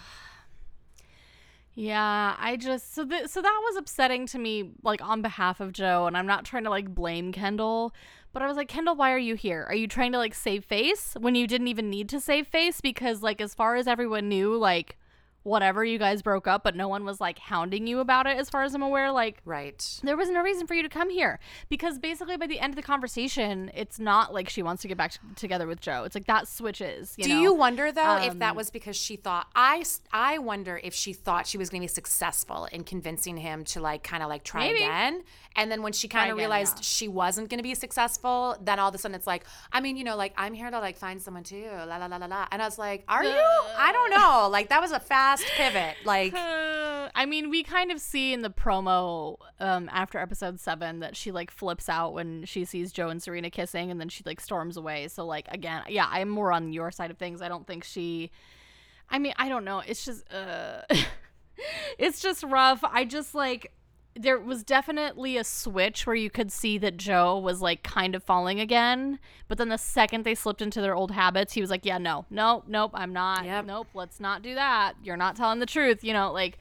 [1.81, 5.72] Yeah, I just so th- so that was upsetting to me, like on behalf of
[5.72, 7.95] Joe, and I'm not trying to like blame Kendall,
[8.33, 9.64] but I was like, Kendall, why are you here?
[9.68, 12.81] Are you trying to like save face when you didn't even need to save face?
[12.81, 14.99] Because like as far as everyone knew, like
[15.49, 18.49] whatever you guys broke up, but no one was like hounding you about it, as
[18.51, 19.11] far as I'm aware.
[19.11, 20.01] Like Right.
[20.03, 21.38] there was no reason for you to come here
[21.68, 24.96] because basically by the end of the conversation, it's not like she wants to get
[24.96, 26.05] back t- together with Joe.
[26.05, 27.14] It's like that switches.
[27.16, 27.40] You Do know?
[27.42, 31.12] you wonder though if that Um, was because she thought i i wonder if she
[31.12, 34.44] thought she was going to be successful in convincing him to like kind of like
[34.44, 34.78] try Maybe.
[34.82, 35.22] again
[35.57, 36.82] and then when she kind of realized yeah.
[36.82, 39.96] she wasn't going to be successful then all of a sudden it's like I mean
[39.96, 42.46] you know like I'm here to like find someone too la la la la la
[42.53, 43.30] and I was like are you
[43.78, 47.91] I don't know like that was a fast pivot like Uh, I mean, we kind
[47.91, 52.45] of see in the promo um, after episode seven that she like flips out when
[52.45, 55.09] she sees Joe and Serena kissing, and then she like storms away.
[55.09, 57.43] So like again, yeah, I'm more on your side of things.
[57.43, 58.30] I don't think she.
[59.11, 59.82] I mean, I don't know.
[59.86, 60.82] It's just, uh,
[61.99, 62.84] it's just rough.
[62.84, 63.72] I just like
[64.19, 68.23] there was definitely a switch where you could see that Joe was like kind of
[68.25, 69.19] falling again.
[69.47, 72.27] But then the second they slipped into their old habits, he was like, Yeah, no,
[72.29, 73.45] nope, nope, I'm not.
[73.45, 73.64] Yep.
[73.66, 74.95] Nope, let's not do that.
[75.03, 76.59] You're not telling the truth, you know, like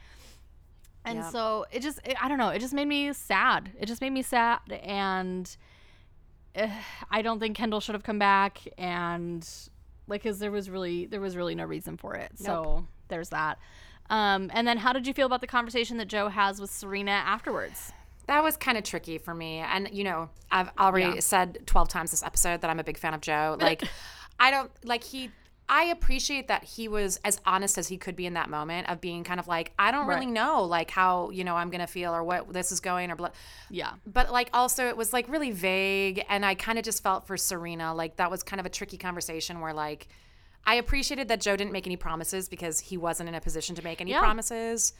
[1.03, 1.32] and Yep.
[1.32, 3.72] so it just it, I don't know, it just made me sad.
[3.80, 5.58] It just made me sad and
[6.55, 6.70] eh,
[7.10, 9.47] I don't think Kendall should have come back and
[10.08, 12.32] like cuz there was really there was really no reason for it.
[12.38, 13.58] So there's that.
[14.10, 17.12] Um, and then how did you feel about the conversation that Joe has with Serena
[17.12, 17.91] afterwards?
[18.28, 19.58] That was kind of tricky for me.
[19.60, 21.20] And, you know, I've already Yeah.
[21.22, 23.58] said 12 times this episode that I'm a big fan of Joe.
[23.62, 23.84] Like,
[24.39, 25.32] I don't, like, he,
[25.70, 29.01] I appreciate that he was as honest as he could be in that moment of
[29.01, 31.88] being kind of like, I don't really know, like, how, you know, I'm going to
[31.88, 33.30] feel or what this is going or blah.
[33.70, 33.93] Yeah.
[34.05, 36.24] But, like, also it was, like, really vague.
[36.30, 38.97] And I kind of just felt for Serena, like, that was kind of a tricky
[38.97, 40.08] conversation where, like,
[40.68, 43.84] I appreciated that Joe didn't make any promises because he wasn't in a position to
[43.84, 44.20] make any Yeah.
[44.20, 44.93] promises.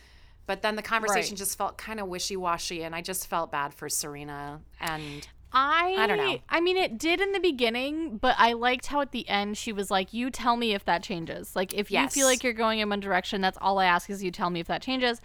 [0.48, 1.38] But then the conversation Right.
[1.40, 4.62] just felt kind of wishy washy, and I just felt bad for Serena.
[4.80, 6.40] And I I don't know.
[6.50, 9.72] I mean, it did in the beginning, but I liked how at the end she
[9.74, 11.56] was like, "You tell me if that changes.
[11.56, 14.24] Like, if you feel like you're going in one direction, that's all I ask is
[14.24, 15.22] you tell me if that changes."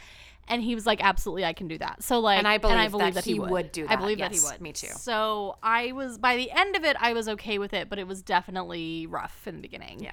[0.49, 3.24] And he was like, "Absolutely, I can do that." So like, And I believe that
[3.24, 3.51] he would.
[3.51, 4.01] would do I that.
[4.01, 4.61] believe that Yes, he would.
[4.61, 4.88] me too.
[4.88, 8.07] So I was by the end of it, I was okay with it, but it
[8.07, 10.01] was definitely rough in the beginning.
[10.03, 10.12] Yeah.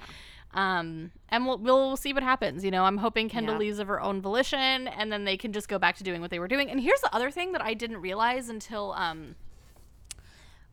[0.52, 2.64] Um, and we'll, we'll see what happens.
[2.64, 3.60] You know, I'm hoping Kendall Yeah.
[3.60, 6.30] leaves of her own volition, and then they can just go back to doing what
[6.30, 6.70] they were doing.
[6.70, 9.36] And here's the other thing that I didn't realize until um,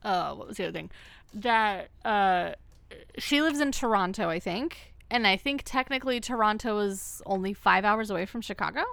[0.03, 0.89] uh, what was the other thing?
[1.33, 2.53] That uh,
[3.17, 8.09] she lives in Toronto, I think, and I think technically Toronto is only five hours
[8.09, 8.83] away from Chicago.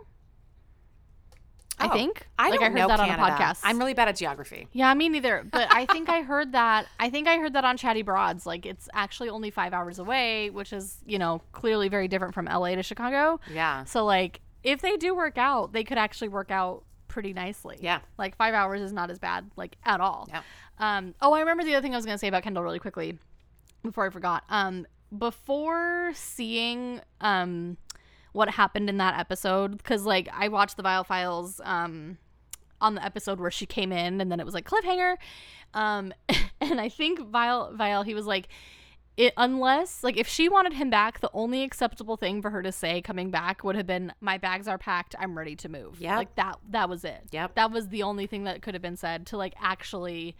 [1.79, 2.27] I Oh, think.
[2.39, 3.20] I like I heard that Canada.
[3.22, 3.61] on a podcast.
[3.64, 4.68] I'm really bad at geography.
[4.72, 5.45] Yeah, me neither.
[5.51, 6.87] But I think I heard that.
[7.01, 8.47] I think I heard that on Chatty Broads.
[8.47, 12.47] Like it's actually only five hours away, which is you know clearly very different from
[12.47, 13.41] LA to Chicago.
[13.53, 13.85] Yeah.
[13.85, 17.77] So like if they do work out, they could actually work out pretty nicely.
[17.81, 18.01] Yeah.
[18.18, 20.29] Like five hours is not as bad, like at all.
[20.31, 20.43] Yeah.
[20.79, 23.18] Um, oh, I remember the other thing I was gonna say about Kendall really quickly
[23.83, 24.45] before I forgot.
[24.49, 27.77] Um, before seeing um
[28.35, 32.18] what happened in that episode, because like I watched the Viall Files um
[32.80, 35.16] on the episode where she came in and then it was like cliffhanger.
[35.72, 36.12] Um,
[36.61, 38.49] and I think Viall Viall he was like
[39.16, 42.72] it unless like if she wanted him back, the only acceptable thing for her to
[42.72, 46.01] say coming back would have been my bags are packed, I'm ready to move.
[46.01, 47.22] yeah Like that that was it.
[47.30, 47.55] Yep.
[47.55, 50.37] That was the only thing that could have been said to like actually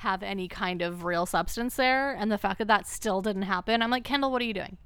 [0.00, 3.80] have any kind of real substance there and the fact that that still didn't happen.
[3.80, 4.76] I'm like, "Kendall, what are you doing?"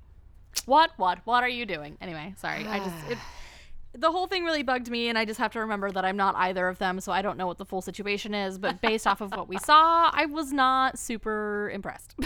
[0.66, 1.96] What what what are you doing?
[2.00, 2.66] Anyway, sorry.
[2.66, 3.18] I just it,
[3.92, 6.34] the whole thing really bugged me and I just have to remember that I'm not
[6.36, 9.20] either of them, so I don't know what the full situation is, but based off
[9.20, 12.14] of what we saw, I was not super impressed.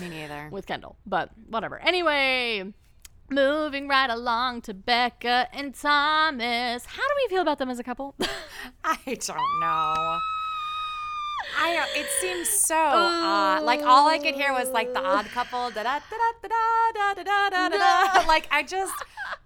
[0.00, 0.48] Me neither.
[0.50, 1.78] with Kendall, but whatever.
[1.80, 2.72] Anyway,
[3.28, 6.86] moving right along to Becca and Thomas.
[6.86, 8.14] How do we feel about them as a couple?
[8.84, 10.18] I don't know.
[11.58, 13.62] I don't- it seems so odd.
[13.62, 15.70] Like all I could hear was like the odd couple.
[15.70, 16.48] Da da da da
[16.94, 18.26] da da da da da da.
[18.26, 18.94] Like I just,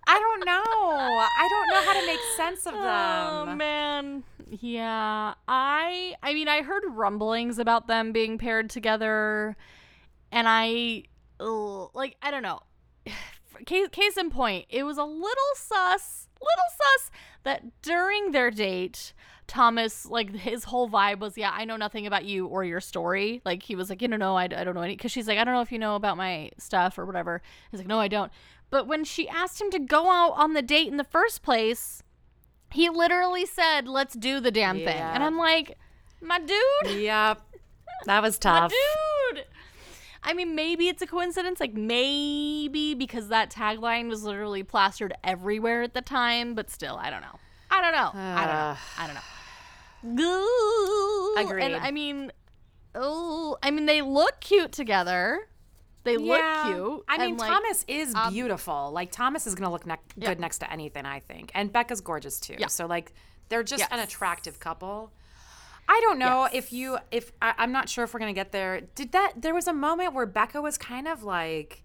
[0.06, 0.62] I don't know.
[0.62, 3.48] I don't know how to make sense of oh, them.
[3.48, 5.34] oh man, yeah.
[5.48, 9.56] I I mean, I heard rumblings about them being paired together,
[10.32, 11.04] and I
[11.40, 12.60] ugh, like I don't know.
[13.64, 17.10] Case, case in point, it was a little sus, little sus
[17.42, 19.14] that during their date,
[19.46, 23.40] Thomas, like his whole vibe was, yeah, I know nothing about you or your story.
[23.44, 25.38] Like he was like, you don't know, I, I don't know any, because she's like,
[25.38, 27.42] I don't know if you know about my stuff or whatever.
[27.70, 28.32] He's like, no, I don't.
[28.70, 32.02] But when she asked him to go out on the date in the first place,
[32.72, 34.88] he literally said, let's do the damn thing.
[34.88, 35.78] And I'm like,
[36.20, 37.40] my dude, Yep,
[38.06, 38.72] that was tough.
[38.72, 39.44] my dude.
[40.24, 45.82] I mean, maybe it's a coincidence, like maybe because that tagline was literally plastered everywhere
[45.82, 47.38] at the time, but still, I don't know.
[47.70, 48.10] I don't know.
[48.20, 48.76] I don't know.
[48.98, 49.20] I don't know.
[50.14, 51.34] Goo.
[51.38, 51.64] Agreed.
[51.64, 52.32] And I mean,
[52.94, 55.40] oh, I mean, they look cute together.
[56.04, 57.04] They look cute.
[57.08, 58.92] I mean, like, Thomas is um, beautiful.
[58.92, 60.28] Like Thomas is gonna look ne- Yeah.
[60.28, 61.50] good next to anything, I think.
[61.54, 62.54] And Becca's gorgeous too.
[62.58, 62.68] Yeah.
[62.68, 63.12] So like,
[63.48, 65.12] they're just an attractive couple.
[65.88, 66.54] I don't know Yes.
[66.54, 68.82] if you if I, I'm not sure if we're gonna get there.
[68.94, 69.32] Did that?
[69.36, 71.82] There was a moment where Becca was kind of like.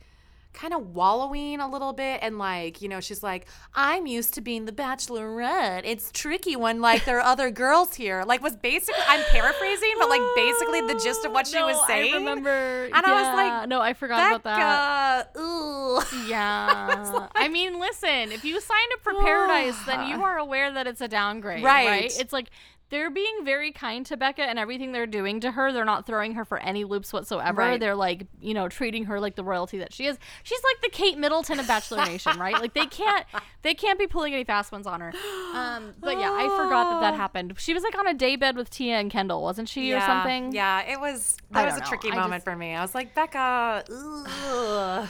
[0.53, 4.41] Kind of wallowing a little bit, and like, you know, she's like, I'm used to
[4.41, 5.83] being the bachelorette.
[5.85, 8.23] It's tricky when, like, there are other girls here.
[8.25, 11.87] Like, was basically, I'm paraphrasing, but, like, basically the gist of what she No, was
[11.87, 12.13] saying.
[12.13, 12.85] I remember.
[12.93, 15.33] And I was like, no, I forgot about that.
[15.33, 16.01] Becca, ooh.
[16.27, 17.27] Yeah.
[17.33, 21.01] I mean, listen, if you signed up for Paradise, then you are aware that it's
[21.01, 21.63] a downgrade.
[21.63, 21.87] Right.
[21.87, 22.19] Right.
[22.19, 22.49] It's like
[22.91, 25.71] they're being very kind to Becca and everything they're doing to her.
[25.71, 27.57] They're not throwing her for any loops whatsoever.
[27.61, 27.79] Right.
[27.79, 30.19] They're like, you know, treating her like the royalty that she is.
[30.43, 32.53] She's like the Kate Middleton of Bachelor Nation, right?
[32.53, 33.25] Like they can't
[33.61, 35.13] they can't be pulling any fast ones on her.
[35.55, 37.55] Um, but yeah, I forgot that that happened.
[37.57, 40.51] She was like on a daybed with Tia and Kendall, wasn't she, or something?
[40.51, 41.37] Yeah, it was.
[41.51, 41.85] That was a know.
[41.85, 42.75] tricky I moment just- for me.
[42.75, 43.85] I was like, Becca.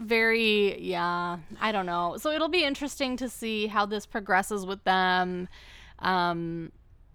[0.00, 4.82] very yeah i don't know so it'll be interesting to see how this progresses with
[4.84, 5.46] them
[6.00, 6.70] um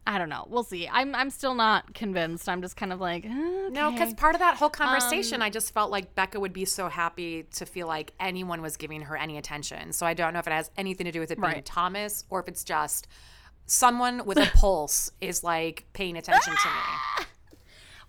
[0.08, 3.26] i don't know we'll see i'm i'm still not convinced i'm just kind of like
[3.26, 6.66] No, because part of that whole Um, conversation, I just felt like Becca would be
[6.66, 9.94] so happy to feel like anyone was giving her any attention.
[9.94, 11.66] So I don't know if it has anything to do with it being Right.
[11.66, 13.08] Thomas or if it's just
[13.68, 17.26] someone with a pulse is like paying attention to me.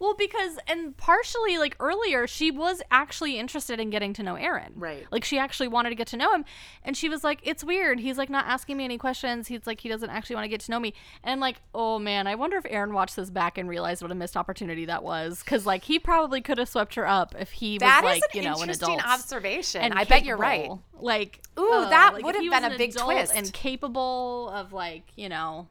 [0.00, 4.72] well because and partially like earlier she was actually interested in getting to know aaron
[4.74, 5.06] Right.
[5.12, 6.44] like she actually wanted to get to know him
[6.82, 9.80] and she was like it's weird he's like not asking me any questions he's like
[9.80, 10.92] he doesn't actually want to get to know me
[11.22, 14.10] and I'm like oh man i wonder if aaron watched this back and realized what
[14.10, 17.50] a missed opportunity that was because like he probably could have swept her up if
[17.52, 19.82] he was like you know an interesting adult observation.
[19.82, 20.70] and I bet you're right.
[21.02, 23.32] Like, Ooh, uh, that like, would have been a big twist.
[23.34, 25.68] and capable of like, you know,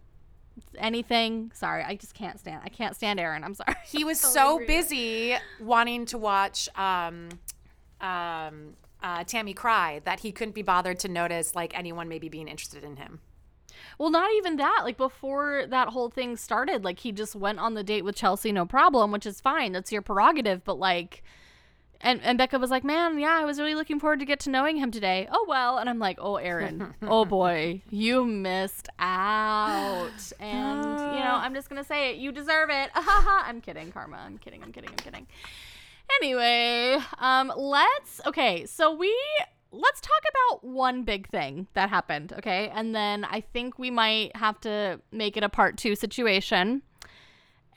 [0.78, 1.52] anything.
[1.54, 2.62] Sorry, I just can't stand.
[2.64, 3.44] I can't stand Aaron.
[3.44, 3.76] I'm sorry.
[3.86, 7.30] He was Totally so busy wanting to watch um,
[8.02, 12.48] um, uh, Tammy cry that he couldn't be bothered to notice like anyone maybe being
[12.48, 13.20] interested in him.
[13.98, 14.82] Well, not even that.
[14.84, 18.52] Like before that whole thing started, like he just went on the date with Chelsea,
[18.52, 19.72] no problem, which is fine.
[19.72, 20.64] That's your prerogative.
[20.64, 21.24] But like,
[22.02, 24.50] and and Becca was like, "Man, yeah, I was really looking forward to get to
[24.50, 30.10] knowing him today." Oh well, and I'm like, "Oh, Aaron, oh boy, you missed out."
[30.40, 32.18] And you know, I'm just gonna say it.
[32.18, 32.90] You deserve it.
[32.96, 34.18] I'm kidding, Karma.
[34.18, 34.64] I'm kidding.
[34.64, 34.90] I'm kidding.
[34.90, 35.28] I'm kidding.
[36.22, 38.66] Anyway, um, let's okay.
[38.66, 39.16] So we
[39.72, 42.72] let's talk about one big thing that happened, okay?
[42.74, 46.82] And then I think we might have to make it a part two situation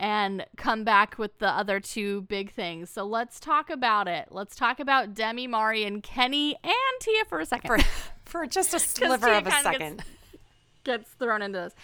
[0.03, 2.91] and come back with the other two big things.
[2.91, 4.29] So let's talk about it.
[4.33, 7.69] Let's talk about Demi, Mari, and Kenny and Tia for a second.
[7.69, 7.79] For,
[8.25, 10.05] For just a sliver Tia of a kinda gets- second.
[10.85, 11.75] gets thrown into this.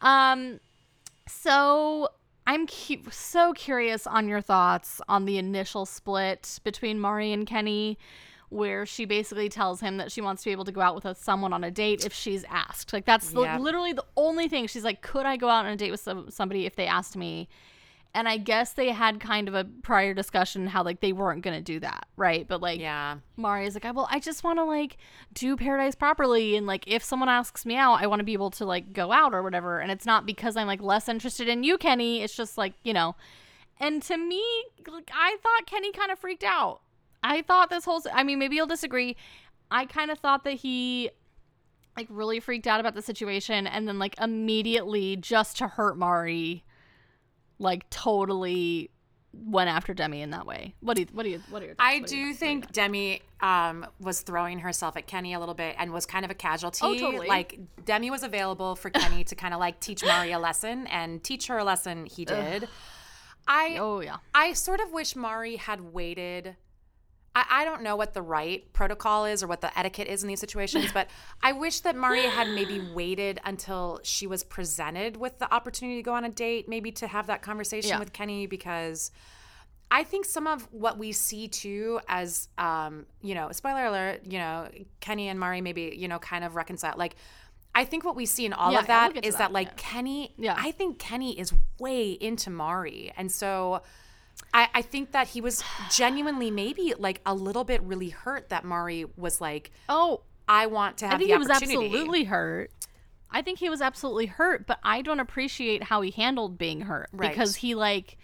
[0.00, 0.58] Um,
[1.28, 2.08] so
[2.46, 7.98] I'm cu- so curious on your thoughts on the initial split between Mari and Kenny,
[8.50, 11.16] where she basically tells him that she wants to be able to go out with
[11.16, 12.92] someone on a date if she's asked.
[12.92, 14.66] Like that's the- literally the only thing.
[14.66, 17.16] She's like, could I go out on a date with some, somebody if they asked
[17.16, 17.48] me?
[18.12, 21.60] And I guess they had kind of a prior discussion how like they weren't gonna
[21.60, 22.44] do that, right?
[22.46, 23.18] But like, Yeah.
[23.36, 24.96] Mari's like, well, I just want to like
[25.32, 28.50] do paradise properly, and like if someone asks me out, I want to be able
[28.50, 29.78] to like go out or whatever.
[29.78, 32.20] And it's not because I'm like less interested in you, Kenny.
[32.22, 33.14] It's just like you know.
[33.78, 34.42] And to me,
[34.88, 36.80] like, I thought Kenny kind of freaked out.
[37.22, 38.02] I thought this whole.
[38.12, 39.16] I mean, maybe you'll disagree.
[39.70, 41.10] I kind of thought that he
[41.96, 46.64] like really freaked out about the situation, and then like immediately just to hurt Mari,
[47.58, 48.90] like totally
[49.32, 50.74] went after Demi in that way.
[50.80, 51.08] What do you?
[51.12, 51.42] What do you?
[51.50, 51.74] What are your?
[51.74, 51.86] thoughts?
[51.94, 55.76] I What do you- think Demi um, was throwing herself at Kenny a little bit
[55.78, 56.80] and was kind of a casualty.
[56.82, 57.28] Oh, totally.
[57.28, 61.22] Like Demi was available for Kenny to kind of like teach Mari a lesson and
[61.22, 62.06] teach her a lesson.
[62.06, 62.68] He did.
[63.46, 64.16] I Oh yeah.
[64.34, 66.56] I sort of wish Mari had waited.
[67.34, 70.28] I, I don't know what the right protocol is or what the etiquette is in
[70.28, 71.08] these situations, but
[71.42, 76.02] I wish that Mari had maybe waited until she was presented with the opportunity to
[76.02, 77.98] go on a date, maybe to have that conversation Yeah.
[77.98, 79.10] with Kenny, because
[79.92, 84.38] I think some of what we see too as, um, you know, spoiler alert, you
[84.38, 84.68] know,
[85.00, 86.94] Kenny and Mari maybe, you know, kind of reconcile.
[86.96, 87.16] Like,
[87.74, 89.74] I think what we see in all Yeah, of that is that, that, like, yeah.
[89.76, 90.54] Kenny, Yeah.
[90.58, 93.12] I think Kenny is way into Mari.
[93.16, 93.82] And so
[94.52, 98.64] I, I think that he was genuinely maybe like a little bit really hurt that
[98.64, 102.70] Mari was like, Oh, I want to have I think the he was absolutely hurt.
[103.30, 107.08] I think he was absolutely hurt, but I don't appreciate how he handled being hurt
[107.12, 107.30] Right.
[107.30, 108.16] because he like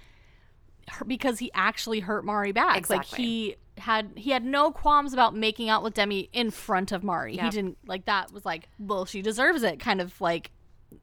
[1.07, 2.77] because he actually hurt Mari back.
[2.77, 2.97] Exactly.
[2.97, 7.05] Like he had he had no qualms about making out with Demi in front of
[7.05, 7.37] Mari.
[7.37, 10.51] He didn't like that was like, well, she deserves it kind of like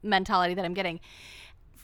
[0.01, 0.99] mentality that I'm getting.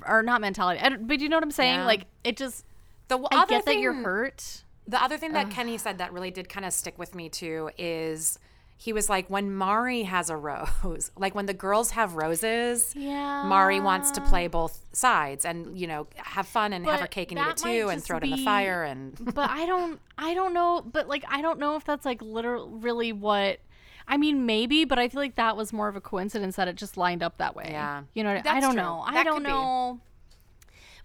[0.07, 1.79] Or not mentality, but you know what I'm saying?
[1.79, 1.85] Yeah.
[1.85, 2.65] Like it just
[3.09, 4.63] The w- I other get that you're hurt.
[4.87, 7.69] The other thing that Kenny said that really did kind of stick with me too
[7.77, 8.39] is
[8.77, 13.43] he was like, when Mari has a rose, like when the girls have roses, Yeah.
[13.43, 17.31] Mari wants to play both sides and you know have fun and have her cake
[17.31, 20.33] and eat it too and throw it in the fire and but I don't I
[20.33, 23.59] don't know but like I don't know if that's like literally really what
[24.07, 26.75] I mean maybe but I feel like that was more of a coincidence that it
[26.77, 27.67] just lined up that way.
[27.69, 28.03] Yeah.
[28.13, 28.81] You know what I- I don't true.
[28.81, 29.03] know.
[29.05, 29.99] I don't know.
[30.01, 30.08] be.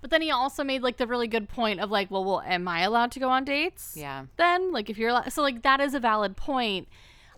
[0.05, 2.69] But then he also made like the really good point of like, well, well, am
[2.69, 3.95] I allowed to go on dates?
[3.97, 4.27] Yeah.
[4.37, 6.89] Then like if you're allowed, so like that is a valid point.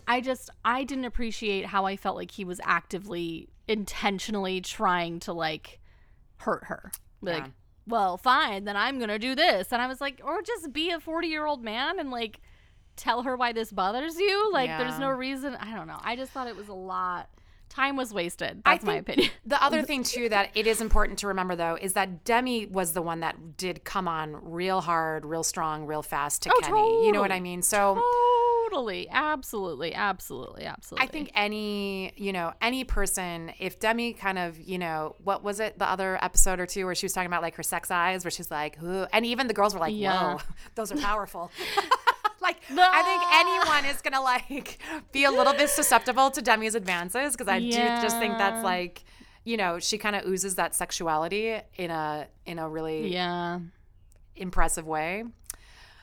[0.09, 5.33] I just I didn't appreciate how I felt like he was actively intentionally trying to
[5.33, 5.79] like
[6.39, 6.91] hurt her.
[7.21, 7.51] Like, Yeah.
[7.87, 10.99] well, fine, then I'm gonna do this, and I was like, or just be a
[10.99, 12.41] 40 year old man and like
[12.97, 14.53] tell her why this bothers you.
[14.53, 15.55] Like, there's no reason.
[15.55, 16.01] I don't know.
[16.03, 17.31] I just thought it was a lot.
[17.69, 18.63] Time was wasted.
[18.65, 19.31] That's my opinion.
[19.47, 22.93] The other thing too that it is important to remember though is that Demi was
[22.93, 27.07] the one that did come on real hard, real strong, real fast to Oh, Kenny.
[27.07, 27.63] You know what I mean?
[27.63, 28.03] So
[28.69, 31.07] Totally, absolutely, absolutely, absolutely.
[31.07, 35.61] I think any, you know, any person, if Demi kind of, you know, what was
[35.61, 38.25] it, the other episode or two where she was talking about like her sex eyes,
[38.25, 40.35] where she's like, Ooh, and even the girls were like, Yeah.
[40.35, 40.41] whoa,
[40.75, 41.53] those are powerful.
[42.47, 44.79] Like, I think anyone is going to like
[45.13, 49.05] be a little bit susceptible to Demi's advances because I do just think that's like,
[49.45, 53.61] you know, she kind of oozes that sexuality in a, in a really yeah,
[54.35, 55.25] impressive way.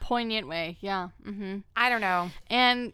[0.02, 0.78] poignant way.
[0.82, 1.10] Yeah.
[1.26, 1.60] Mm-hmm.
[1.76, 2.30] I don't know.
[2.50, 2.94] And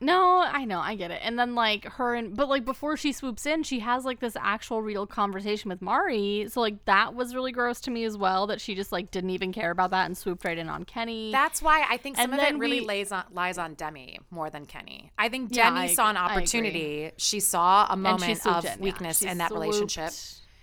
[0.00, 1.20] no, I know, I get it.
[1.22, 4.36] And then like her and but like before she swoops in, she has like this
[4.38, 6.46] actual real conversation with Mari.
[6.50, 8.46] So like that was really gross to me as well.
[8.46, 11.32] That she just like didn't even care about that and swooped right in on Kenny.
[11.32, 14.18] That's why I think some And of it really we- lays on lies on Demi
[14.30, 15.10] more than Kenny.
[15.16, 16.26] I think Yeah, Demi I saw an agree.
[16.26, 16.36] Agree.
[16.42, 17.10] opportunity.
[17.16, 20.10] She saw a moment of in, weakness She in that relationship.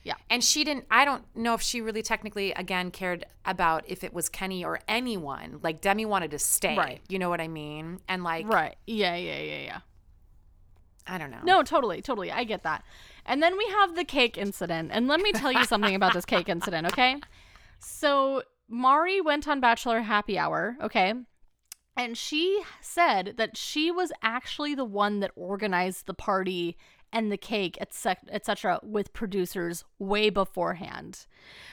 [0.03, 0.15] Yeah.
[0.29, 4.13] And she didn't I don't know if she really technically again cared about if it
[4.13, 5.59] was Kenny or anyone.
[5.61, 6.77] Like Demi wanted to stay.
[6.77, 7.01] Right.
[7.07, 7.99] You know what I mean?
[8.07, 8.75] And like Right.
[8.87, 9.79] Yeah, yeah, yeah, yeah.
[11.07, 11.39] I don't know.
[11.43, 12.31] No, totally, totally.
[12.31, 12.83] I get that.
[13.25, 14.91] And then we have the cake incident.
[14.93, 17.17] And let me tell you something about this cake incident, okay?
[17.79, 21.13] So, Mari went on Bachelor Happy Hour, okay?
[21.97, 26.77] And she said that she was actually the one that organized the party
[27.13, 31.25] and the cake, etc., etc., with producers way beforehand.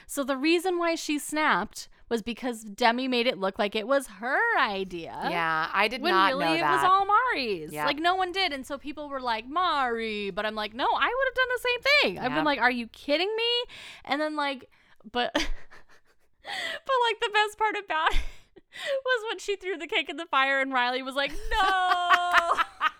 [0.07, 4.07] So the reason why she snapped was because Demi made it look like it was
[4.07, 5.15] her idea.
[5.29, 6.05] Yeah, I did not.
[6.05, 6.75] When not really know it that.
[6.75, 7.71] was all Mari's.
[7.71, 7.85] Yeah.
[7.85, 8.51] Like no one did.
[8.51, 10.31] And so people were like, Mari.
[10.31, 11.81] But I'm like, no, I would have done the same
[12.15, 12.19] thing.
[12.19, 13.73] I've been like, are you kidding me?
[14.05, 14.69] And then like,
[15.11, 20.17] but but like the best part about it was when she threw the cake in
[20.17, 22.53] the fire and Riley was like, no.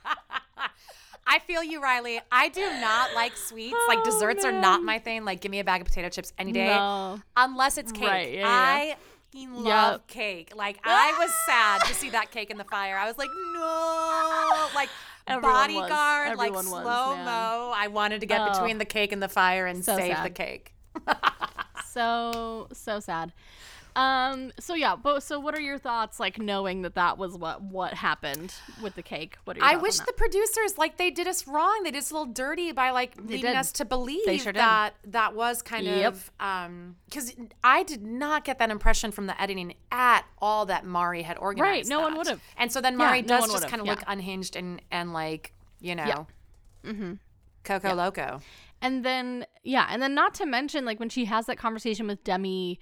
[1.31, 2.19] I feel you, Riley.
[2.31, 3.77] I do not like sweets.
[3.87, 5.23] like Oh, desserts are not my thing.
[5.25, 6.65] Like give me a bag of potato chips any day.
[6.75, 7.21] No.
[7.37, 8.07] Unless it's cake.
[8.07, 8.47] Right, yeah, yeah.
[8.47, 8.95] I
[9.31, 10.07] fucking love Yep.
[10.07, 10.53] cake.
[10.55, 12.97] Like I was sad to see that cake in the fire.
[12.97, 14.67] I was like, no.
[14.73, 14.89] Like
[15.27, 17.71] Everyone bodyguard, like was, slow mo.
[17.75, 18.49] I wanted to get Oh.
[18.51, 20.73] between the cake and the fire and So save the cake.
[21.91, 23.31] so so sad
[23.95, 27.61] um so yeah but so what are your thoughts like knowing that that was what
[27.61, 31.27] what happened with the cake what are your I wish the producers like they did
[31.27, 31.81] us wrong.
[31.83, 33.55] They did us a little dirty by like leading did.
[33.55, 36.13] us to believe They sure that that was kind Yep.
[36.13, 40.85] of um because I did not get that impression from the editing at all that
[40.85, 41.69] Mari had organized.
[41.69, 41.85] Right.
[41.87, 42.41] No one would've.
[42.57, 43.93] And so then Mari no does one just kind of yeah.
[43.93, 46.23] look unhinged and and like you know, Yeah.
[46.91, 47.13] Mm-hmm.
[47.63, 48.41] Coco Loco.
[48.81, 52.23] and then yeah and then not to mention like when she has that conversation with
[52.23, 52.79] demi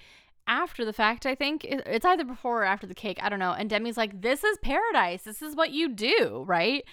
[0.48, 3.52] after the fact i think it's either before or after the cake i don't know
[3.52, 6.84] and demi's like this is paradise this is what you do right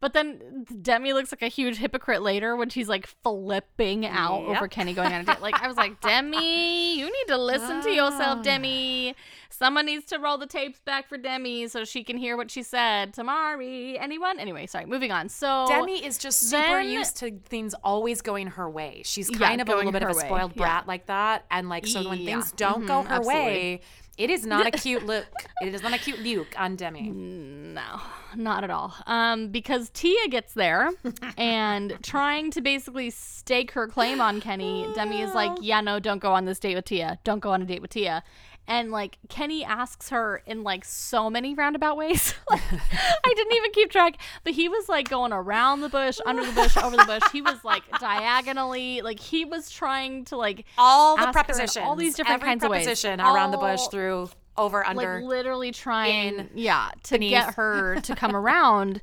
[0.00, 4.56] but then Demi looks like a huge hypocrite later when she's like flipping out Yep.
[4.56, 5.40] over Kenny going on a date.
[5.40, 8.42] Like I was like, Demi, you need to listen to yourself, Ah.
[8.42, 9.14] Demi.
[9.56, 12.62] Someone needs to roll the tapes back for Demi so she can hear what she
[12.64, 14.40] said Tamari, Anyone?
[14.40, 14.84] Anyway, sorry.
[14.86, 15.28] Moving on.
[15.28, 19.02] So Demi is just super then- used to things always going her way.
[19.04, 20.24] She's Yeah, kind of a little bit of a way.
[20.26, 20.62] spoiled Yeah.
[20.62, 21.44] brat like that.
[21.52, 22.32] And like so when Yeah.
[22.32, 23.44] things don't go Mhm, her absolutely.
[23.44, 23.80] way,
[24.18, 25.26] it is not a cute look.
[25.62, 27.10] it is not a cute look on Demi.
[27.10, 28.00] No,
[28.34, 28.92] not at all.
[29.06, 30.90] Um, because Tia gets there
[31.38, 36.18] and trying to basically stake her claim on Kenny, Demi is like, Yeah, no, don't
[36.18, 37.18] go on this date with Tia.
[37.22, 38.24] Don't go on a date with Tia.
[38.66, 42.34] And like Kenny asks her in like so many roundabout ways.
[42.50, 46.44] Like, I didn't even keep track, but he was like going around the bush, under
[46.44, 47.22] the bush, over the bush.
[47.32, 52.14] He was like diagonally, like he was trying to like all the prepositions, all these
[52.14, 53.04] different kinds of ways.
[53.04, 55.20] around the bush through over under.
[55.20, 57.30] like literally trying in, yeah to beneath.
[57.30, 59.00] get her to come around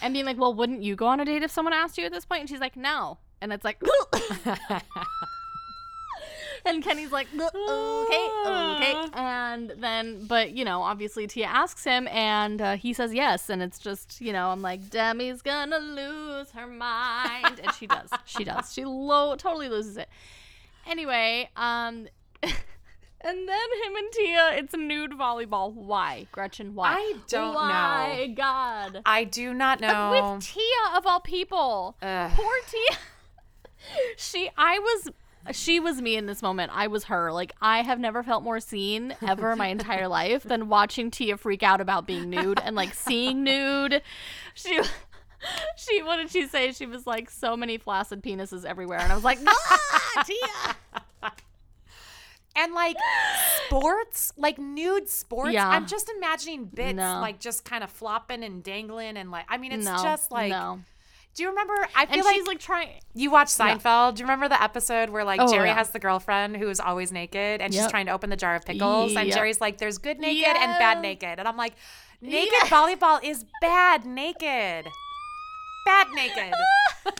[0.00, 2.12] and being like well wouldn't you go on a date if someone asked you at
[2.12, 3.82] this point and she's like no and it's like
[6.74, 12.60] and kenny's like okay okay and then but you know obviously tia asks him and
[12.60, 16.66] uh, he says yes and it's just you know i'm like demi's gonna lose her
[16.66, 20.08] mind and she does she does she lo- totally loses it
[20.86, 22.06] anyway um
[23.26, 25.72] And then him and Tia, it's nude volleyball.
[25.72, 26.76] Why, Gretchen?
[26.76, 26.92] Why?
[26.92, 27.58] I don't know.
[27.58, 29.02] Why, God.
[29.04, 30.32] I do not know.
[30.36, 32.30] With Tia of all people, Ugh.
[32.34, 32.98] poor Tia.
[34.16, 35.08] she, I was,
[35.52, 36.72] she was me in this moment.
[36.74, 37.32] I was her.
[37.32, 41.36] Like I have never felt more seen ever in my entire life than watching Tia
[41.36, 44.02] freak out about being nude and like seeing nude.
[44.54, 44.80] She.
[45.76, 46.72] She what did she say?
[46.72, 51.32] She was like so many flaccid penises everywhere, and I was like, ah, Tia.
[52.56, 52.96] and like
[53.66, 55.52] sports, like nude sports.
[55.52, 55.68] Yeah.
[55.68, 57.20] I'm just imagining bits No.
[57.20, 60.50] like just kind of flopping and dangling and like I mean it's no, just like
[60.50, 60.80] no.
[61.36, 62.88] Do you remember I feel And like she's like trying.
[63.14, 64.14] you watch Seinfeld.
[64.16, 65.74] Do you remember the episode where like Oh, Jerry yeah.
[65.74, 68.64] has the girlfriend who is always naked and she's trying to open the jar of
[68.64, 71.74] pickles and Jerry's like there's good naked and bad naked and I'm like
[72.22, 72.68] naked Yes.
[72.70, 74.86] volleyball is bad naked.
[75.84, 76.52] Bad naked.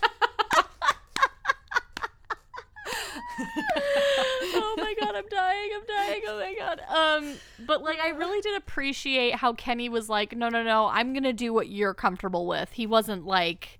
[3.38, 6.80] oh my god, I'm dying, I'm dying, oh my god.
[6.88, 7.34] Um,
[7.66, 11.32] but like I really did appreciate how Kenny was like, no, no, no, I'm gonna
[11.32, 12.72] do what you're comfortable with.
[12.72, 13.78] He wasn't like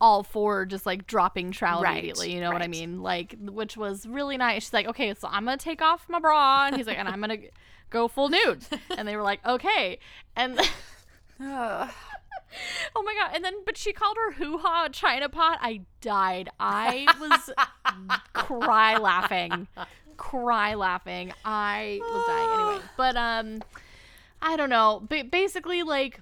[0.00, 3.02] all for just like dropping trout Right, immediately, you know what I mean?
[3.02, 4.64] Like, which was really nice.
[4.64, 7.20] She's like, okay, so I'm gonna take off my bra, and he's like, and I'm
[7.20, 7.38] gonna
[7.90, 8.64] go full nude,
[8.96, 9.98] and they were like, okay,
[10.36, 10.60] and.
[12.96, 13.30] Oh my god!
[13.34, 15.58] And then, but she called her hoo ha china pot.
[15.60, 16.48] I died.
[16.58, 17.50] I was
[18.32, 19.68] cry laughing,
[20.16, 21.32] cry laughing.
[21.44, 22.84] I was dying anyway.
[22.96, 23.62] But um,
[24.42, 25.06] I don't know.
[25.08, 26.20] But basically, like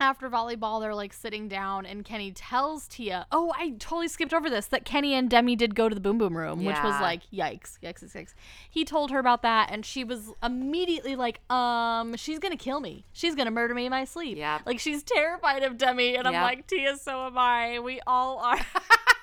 [0.00, 4.48] after volleyball, they're like sitting down, and Kenny tells Tia, "Oh, I totally skipped over
[4.50, 4.66] this.
[4.66, 7.78] That Kenny and Demi did go to the Boom Boom Room, which was like yikes,
[7.82, 8.34] yikes, yikes, yikes."
[8.68, 13.04] He told her about that, and she was immediately like, "Um, she's gonna kill me.
[13.12, 16.34] She's gonna murder me in my sleep." Yeah, Like she's terrified of Demi, and I'm
[16.42, 17.78] like, Tia, so am I.
[17.80, 18.58] We all are.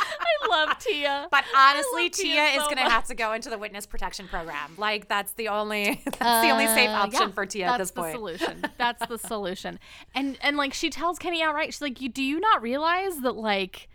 [0.00, 1.28] I love Tia.
[1.30, 4.72] But honestly, love Tia is gonna have to go into the witness protection program.
[4.76, 7.90] Like that's the only that's the only safe Uh, option yeah, for Tia at this
[7.90, 8.12] point.
[8.12, 8.64] That's the solution.
[8.78, 9.78] That's the solution.
[10.14, 13.36] And and like she tells Kenny outright, she's like, "You do you not realize that
[13.36, 13.88] like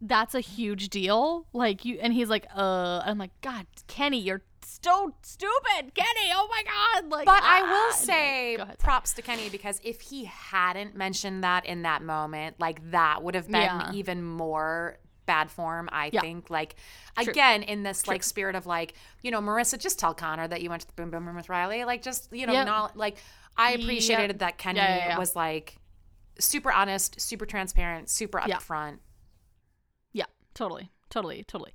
[0.00, 1.46] that's a huge deal?
[1.52, 6.30] Like you." And he's like, "Uh," I'm like, "God, Kenny, you're so stupid, Kenny.
[6.34, 8.78] Oh my God!" Like, But I ah." will say ahead.
[8.78, 13.34] props to Kenny because if he hadn't mentioned that in that moment, like that would
[13.34, 13.92] have been Yeah.
[13.94, 16.20] even more bad form, I Yeah.
[16.20, 16.48] think.
[16.50, 16.76] Like
[17.20, 17.30] True.
[17.30, 20.70] again, in this like spirit of like, you know, Marissa, just tell Connor that you
[20.70, 21.84] went to the boom boom room with Riley.
[21.84, 23.18] Like just, you know, not like
[23.56, 25.78] I appreciated that Kenny was like
[26.38, 28.98] super honest, super transparent, super upfront.
[30.12, 31.72] Yeah, totally, totally, totally.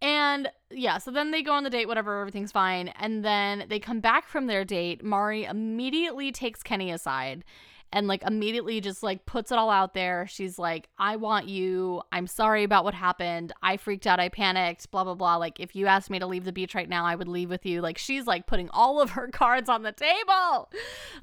[0.00, 2.88] And yeah, so then they go on the date, whatever, everything's fine.
[2.98, 5.04] And then they come back from their date.
[5.04, 7.44] Mari immediately takes Kenny aside
[7.92, 10.26] and like immediately just like puts it all out there.
[10.26, 12.02] She's like, I want you.
[12.10, 13.52] I'm sorry about what happened.
[13.62, 14.18] I freaked out.
[14.18, 15.36] I panicked, blah, blah, blah.
[15.36, 17.66] Like, if you asked me to leave the beach right now, I would leave with
[17.66, 17.82] you.
[17.82, 20.70] Like, she's like putting all of her cards on the table,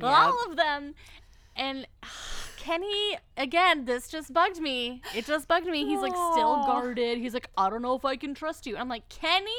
[0.01, 0.93] all of them.
[1.55, 1.87] And
[2.57, 5.01] Kenny, again, this just bugged me.
[5.15, 5.85] It just bugged me.
[5.85, 7.17] He's like still guarded.
[7.17, 8.75] He's like, I don't know if I can trust you.
[8.75, 9.51] And I'm like, Kenny,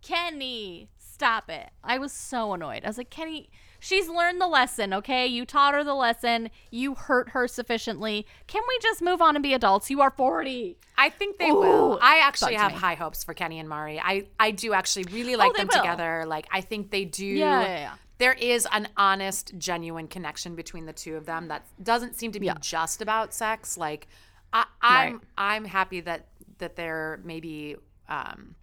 [0.00, 1.70] Kenny, stop it.
[1.84, 2.84] I was so annoyed.
[2.84, 3.50] I was like, Kenny,
[3.82, 5.26] she's learned the lesson, okay?
[5.26, 6.48] You taught her the lesson.
[6.70, 8.26] You hurt her sufficiently.
[8.46, 9.90] Can we just move on and be adults?
[9.90, 10.78] You are 40.
[10.96, 11.98] I think they Ooh, will.
[12.00, 12.78] I actually have me.
[12.78, 13.98] high hopes for Kenny and Mari.
[14.00, 15.80] I, I do actually really like Oh, them will.
[15.80, 16.24] together.
[16.26, 17.26] Like I think they do.
[17.26, 17.94] Yeah, yeah, yeah.
[18.18, 22.38] There is an honest, genuine connection between the two of them that doesn't seem to
[22.40, 22.54] be Yeah.
[22.60, 23.76] just about sex.
[23.76, 24.06] Like
[24.52, 25.20] I, I'm Right.
[25.36, 26.28] I'm happy that
[26.58, 27.74] that they're maybe
[28.08, 28.54] um,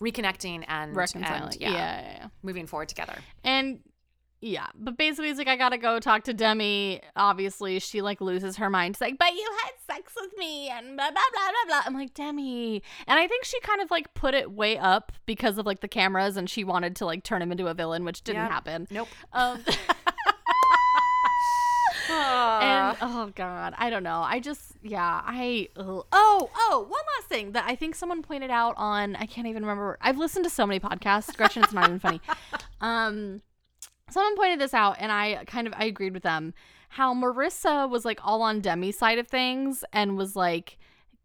[0.00, 1.42] reconnecting and Reconciling.
[1.42, 2.26] and yeah, yeah, yeah.
[2.42, 3.14] moving forward together.
[3.42, 3.80] And
[4.40, 7.00] yeah, but basically he's like, I gotta go talk to Demi.
[7.16, 8.96] Obviously, she like loses her mind.
[8.96, 11.82] She's like, but you had sex with me and blah blah blah blah blah.
[11.86, 12.82] I'm like, Demi.
[13.06, 15.88] And I think she kind of like put it way up because of like the
[15.88, 18.50] cameras and she wanted to like turn him into a villain, which didn't Yep.
[18.50, 18.86] happen.
[18.90, 19.08] Nope.
[19.32, 19.64] Um
[22.08, 24.20] and oh god, I don't know.
[24.24, 26.06] I just yeah, I ugh.
[26.12, 29.62] oh oh one last thing that I think someone pointed out on I can't even
[29.64, 29.98] remember.
[30.00, 31.64] I've listened to so many podcasts, Gretchen.
[31.64, 32.20] It's not even funny.
[32.78, 33.40] Um,
[34.10, 36.54] someone pointed this out, and I kind of I agreed with them.
[36.90, 40.78] How Marissa was like all on Demi's side of things and was like.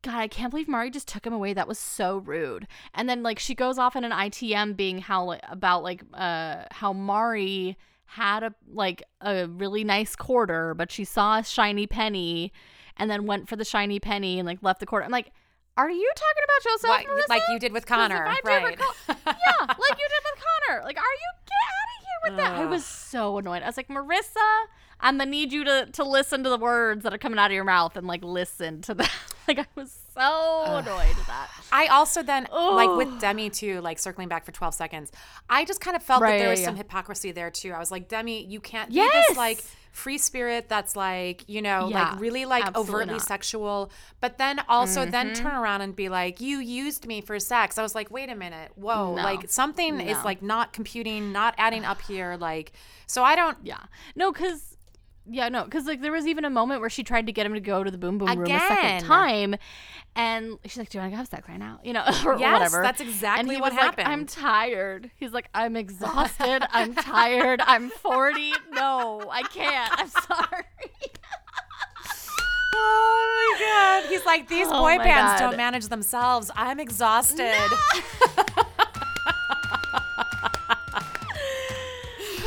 [0.04, 1.54] God, I can't believe Mari just took him away.
[1.54, 2.68] That was so rude.
[2.96, 6.64] And then like she goes off in an ITM being how like, about like uh
[6.72, 7.78] how Mari
[8.08, 12.52] had a like a really nice quarter, but she saw a shiny penny
[12.98, 15.06] and then went for the shiny penny and like left the quarter.
[15.06, 15.32] I'm like,
[15.78, 16.90] are you talking about Joseph?
[16.90, 18.66] Like- like you did with Connor, right.
[18.72, 20.84] recall- yeah, like you did with Connor.
[20.84, 21.91] Like, are you get out
[22.24, 22.54] with that?
[22.56, 23.64] I was so annoyed.
[23.64, 24.66] I was like, Marissa,
[25.02, 27.56] I'm gonna need you to to listen to the words that are coming out of
[27.56, 29.12] your mouth and like listen to that.
[29.48, 31.50] like, I was so annoyed with that.
[31.72, 32.98] I also then like Oh.
[32.98, 35.12] with Demi too, like circling back for 12 seconds.
[35.50, 36.68] I just kind of felt Right, that there was yeah.
[36.68, 37.72] some hypocrisy there too.
[37.72, 41.90] I was like, Demi, you can't be this like free spirit that's like, you know,
[41.90, 43.18] Yeah, like really like overtly not.
[43.18, 43.28] Mm-hmm.
[43.28, 43.92] sexual,
[44.22, 47.78] but then also then turn around and be like, you used me for sex.
[47.78, 48.72] I was like, wait a minute.
[48.76, 49.24] Whoa, No.
[49.24, 52.72] like something is like not computing, not adding up here like
[53.08, 53.80] so I don't Yeah,
[54.16, 54.71] no, because.
[55.30, 57.54] Yeah, no, because like there was even a moment where she tried to get him
[57.54, 59.56] to go to the boom boom room a second time,
[60.16, 62.54] and she's like, "Do you want to have sex right now?" You know, or Yes,
[62.54, 62.82] whatever.
[62.82, 65.12] that's exactly and he what was like, I'm tired.
[65.18, 66.64] He's like, "I'm exhausted.
[66.72, 67.62] I'm tired.
[67.64, 68.52] I'm 40.
[68.72, 69.92] No, I can't.
[70.00, 70.64] I'm sorry."
[72.74, 74.10] Oh my god.
[74.10, 75.50] He's like these Oh boy bands God.
[75.50, 76.50] don't manage themselves.
[76.56, 77.54] I'm exhausted.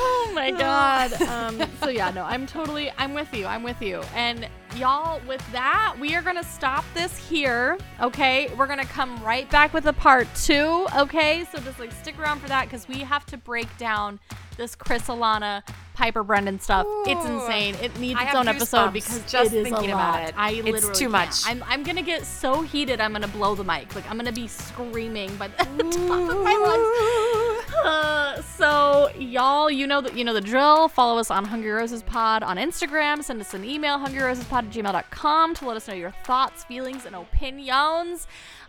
[0.07, 1.13] Oh my god.
[1.23, 3.47] Um, so yeah, no, I'm totally, I'm with you.
[3.47, 4.03] I'm with you.
[4.15, 7.79] And y'all, with that, we are gonna stop this here.
[8.01, 10.87] Okay, we're gonna come right back with a part two.
[10.97, 14.21] Okay, so just like stick around for that because we have to break down
[14.57, 15.63] this Chris Alana.
[15.95, 16.87] Pieper Brendan stuff.
[17.07, 17.75] It's insane.
[17.77, 20.29] It needs I its own episode because just it is thinking a about lot.
[20.29, 20.35] it.
[20.37, 21.13] I It's literally too can't.
[21.13, 21.37] much.
[21.47, 23.01] I'm, I'm gonna get so heated.
[23.01, 23.95] I'm gonna blow the mic.
[23.95, 27.75] Like I'm gonna be screaming by the top of my lungs.
[27.85, 30.89] Uh, so y'all, you know that you know the drill.
[30.89, 33.23] Follow us on Hungry Roses Pod on Instagram.
[33.23, 37.15] Send us an email, hungryrosespod at gmail.com to let us know your thoughts, feelings, and
[37.15, 38.27] opinions.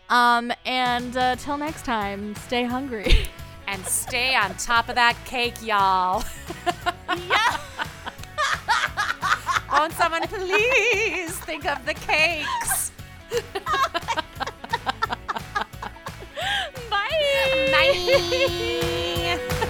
[0.09, 3.25] Um, and uh, till next time, stay hungry.
[3.67, 6.23] and stay on top of that cake, y'all.
[7.29, 7.57] yeah.
[9.71, 12.91] Won't someone please think of the cakes?
[16.89, 17.69] Bye.
[17.71, 19.61] Bye.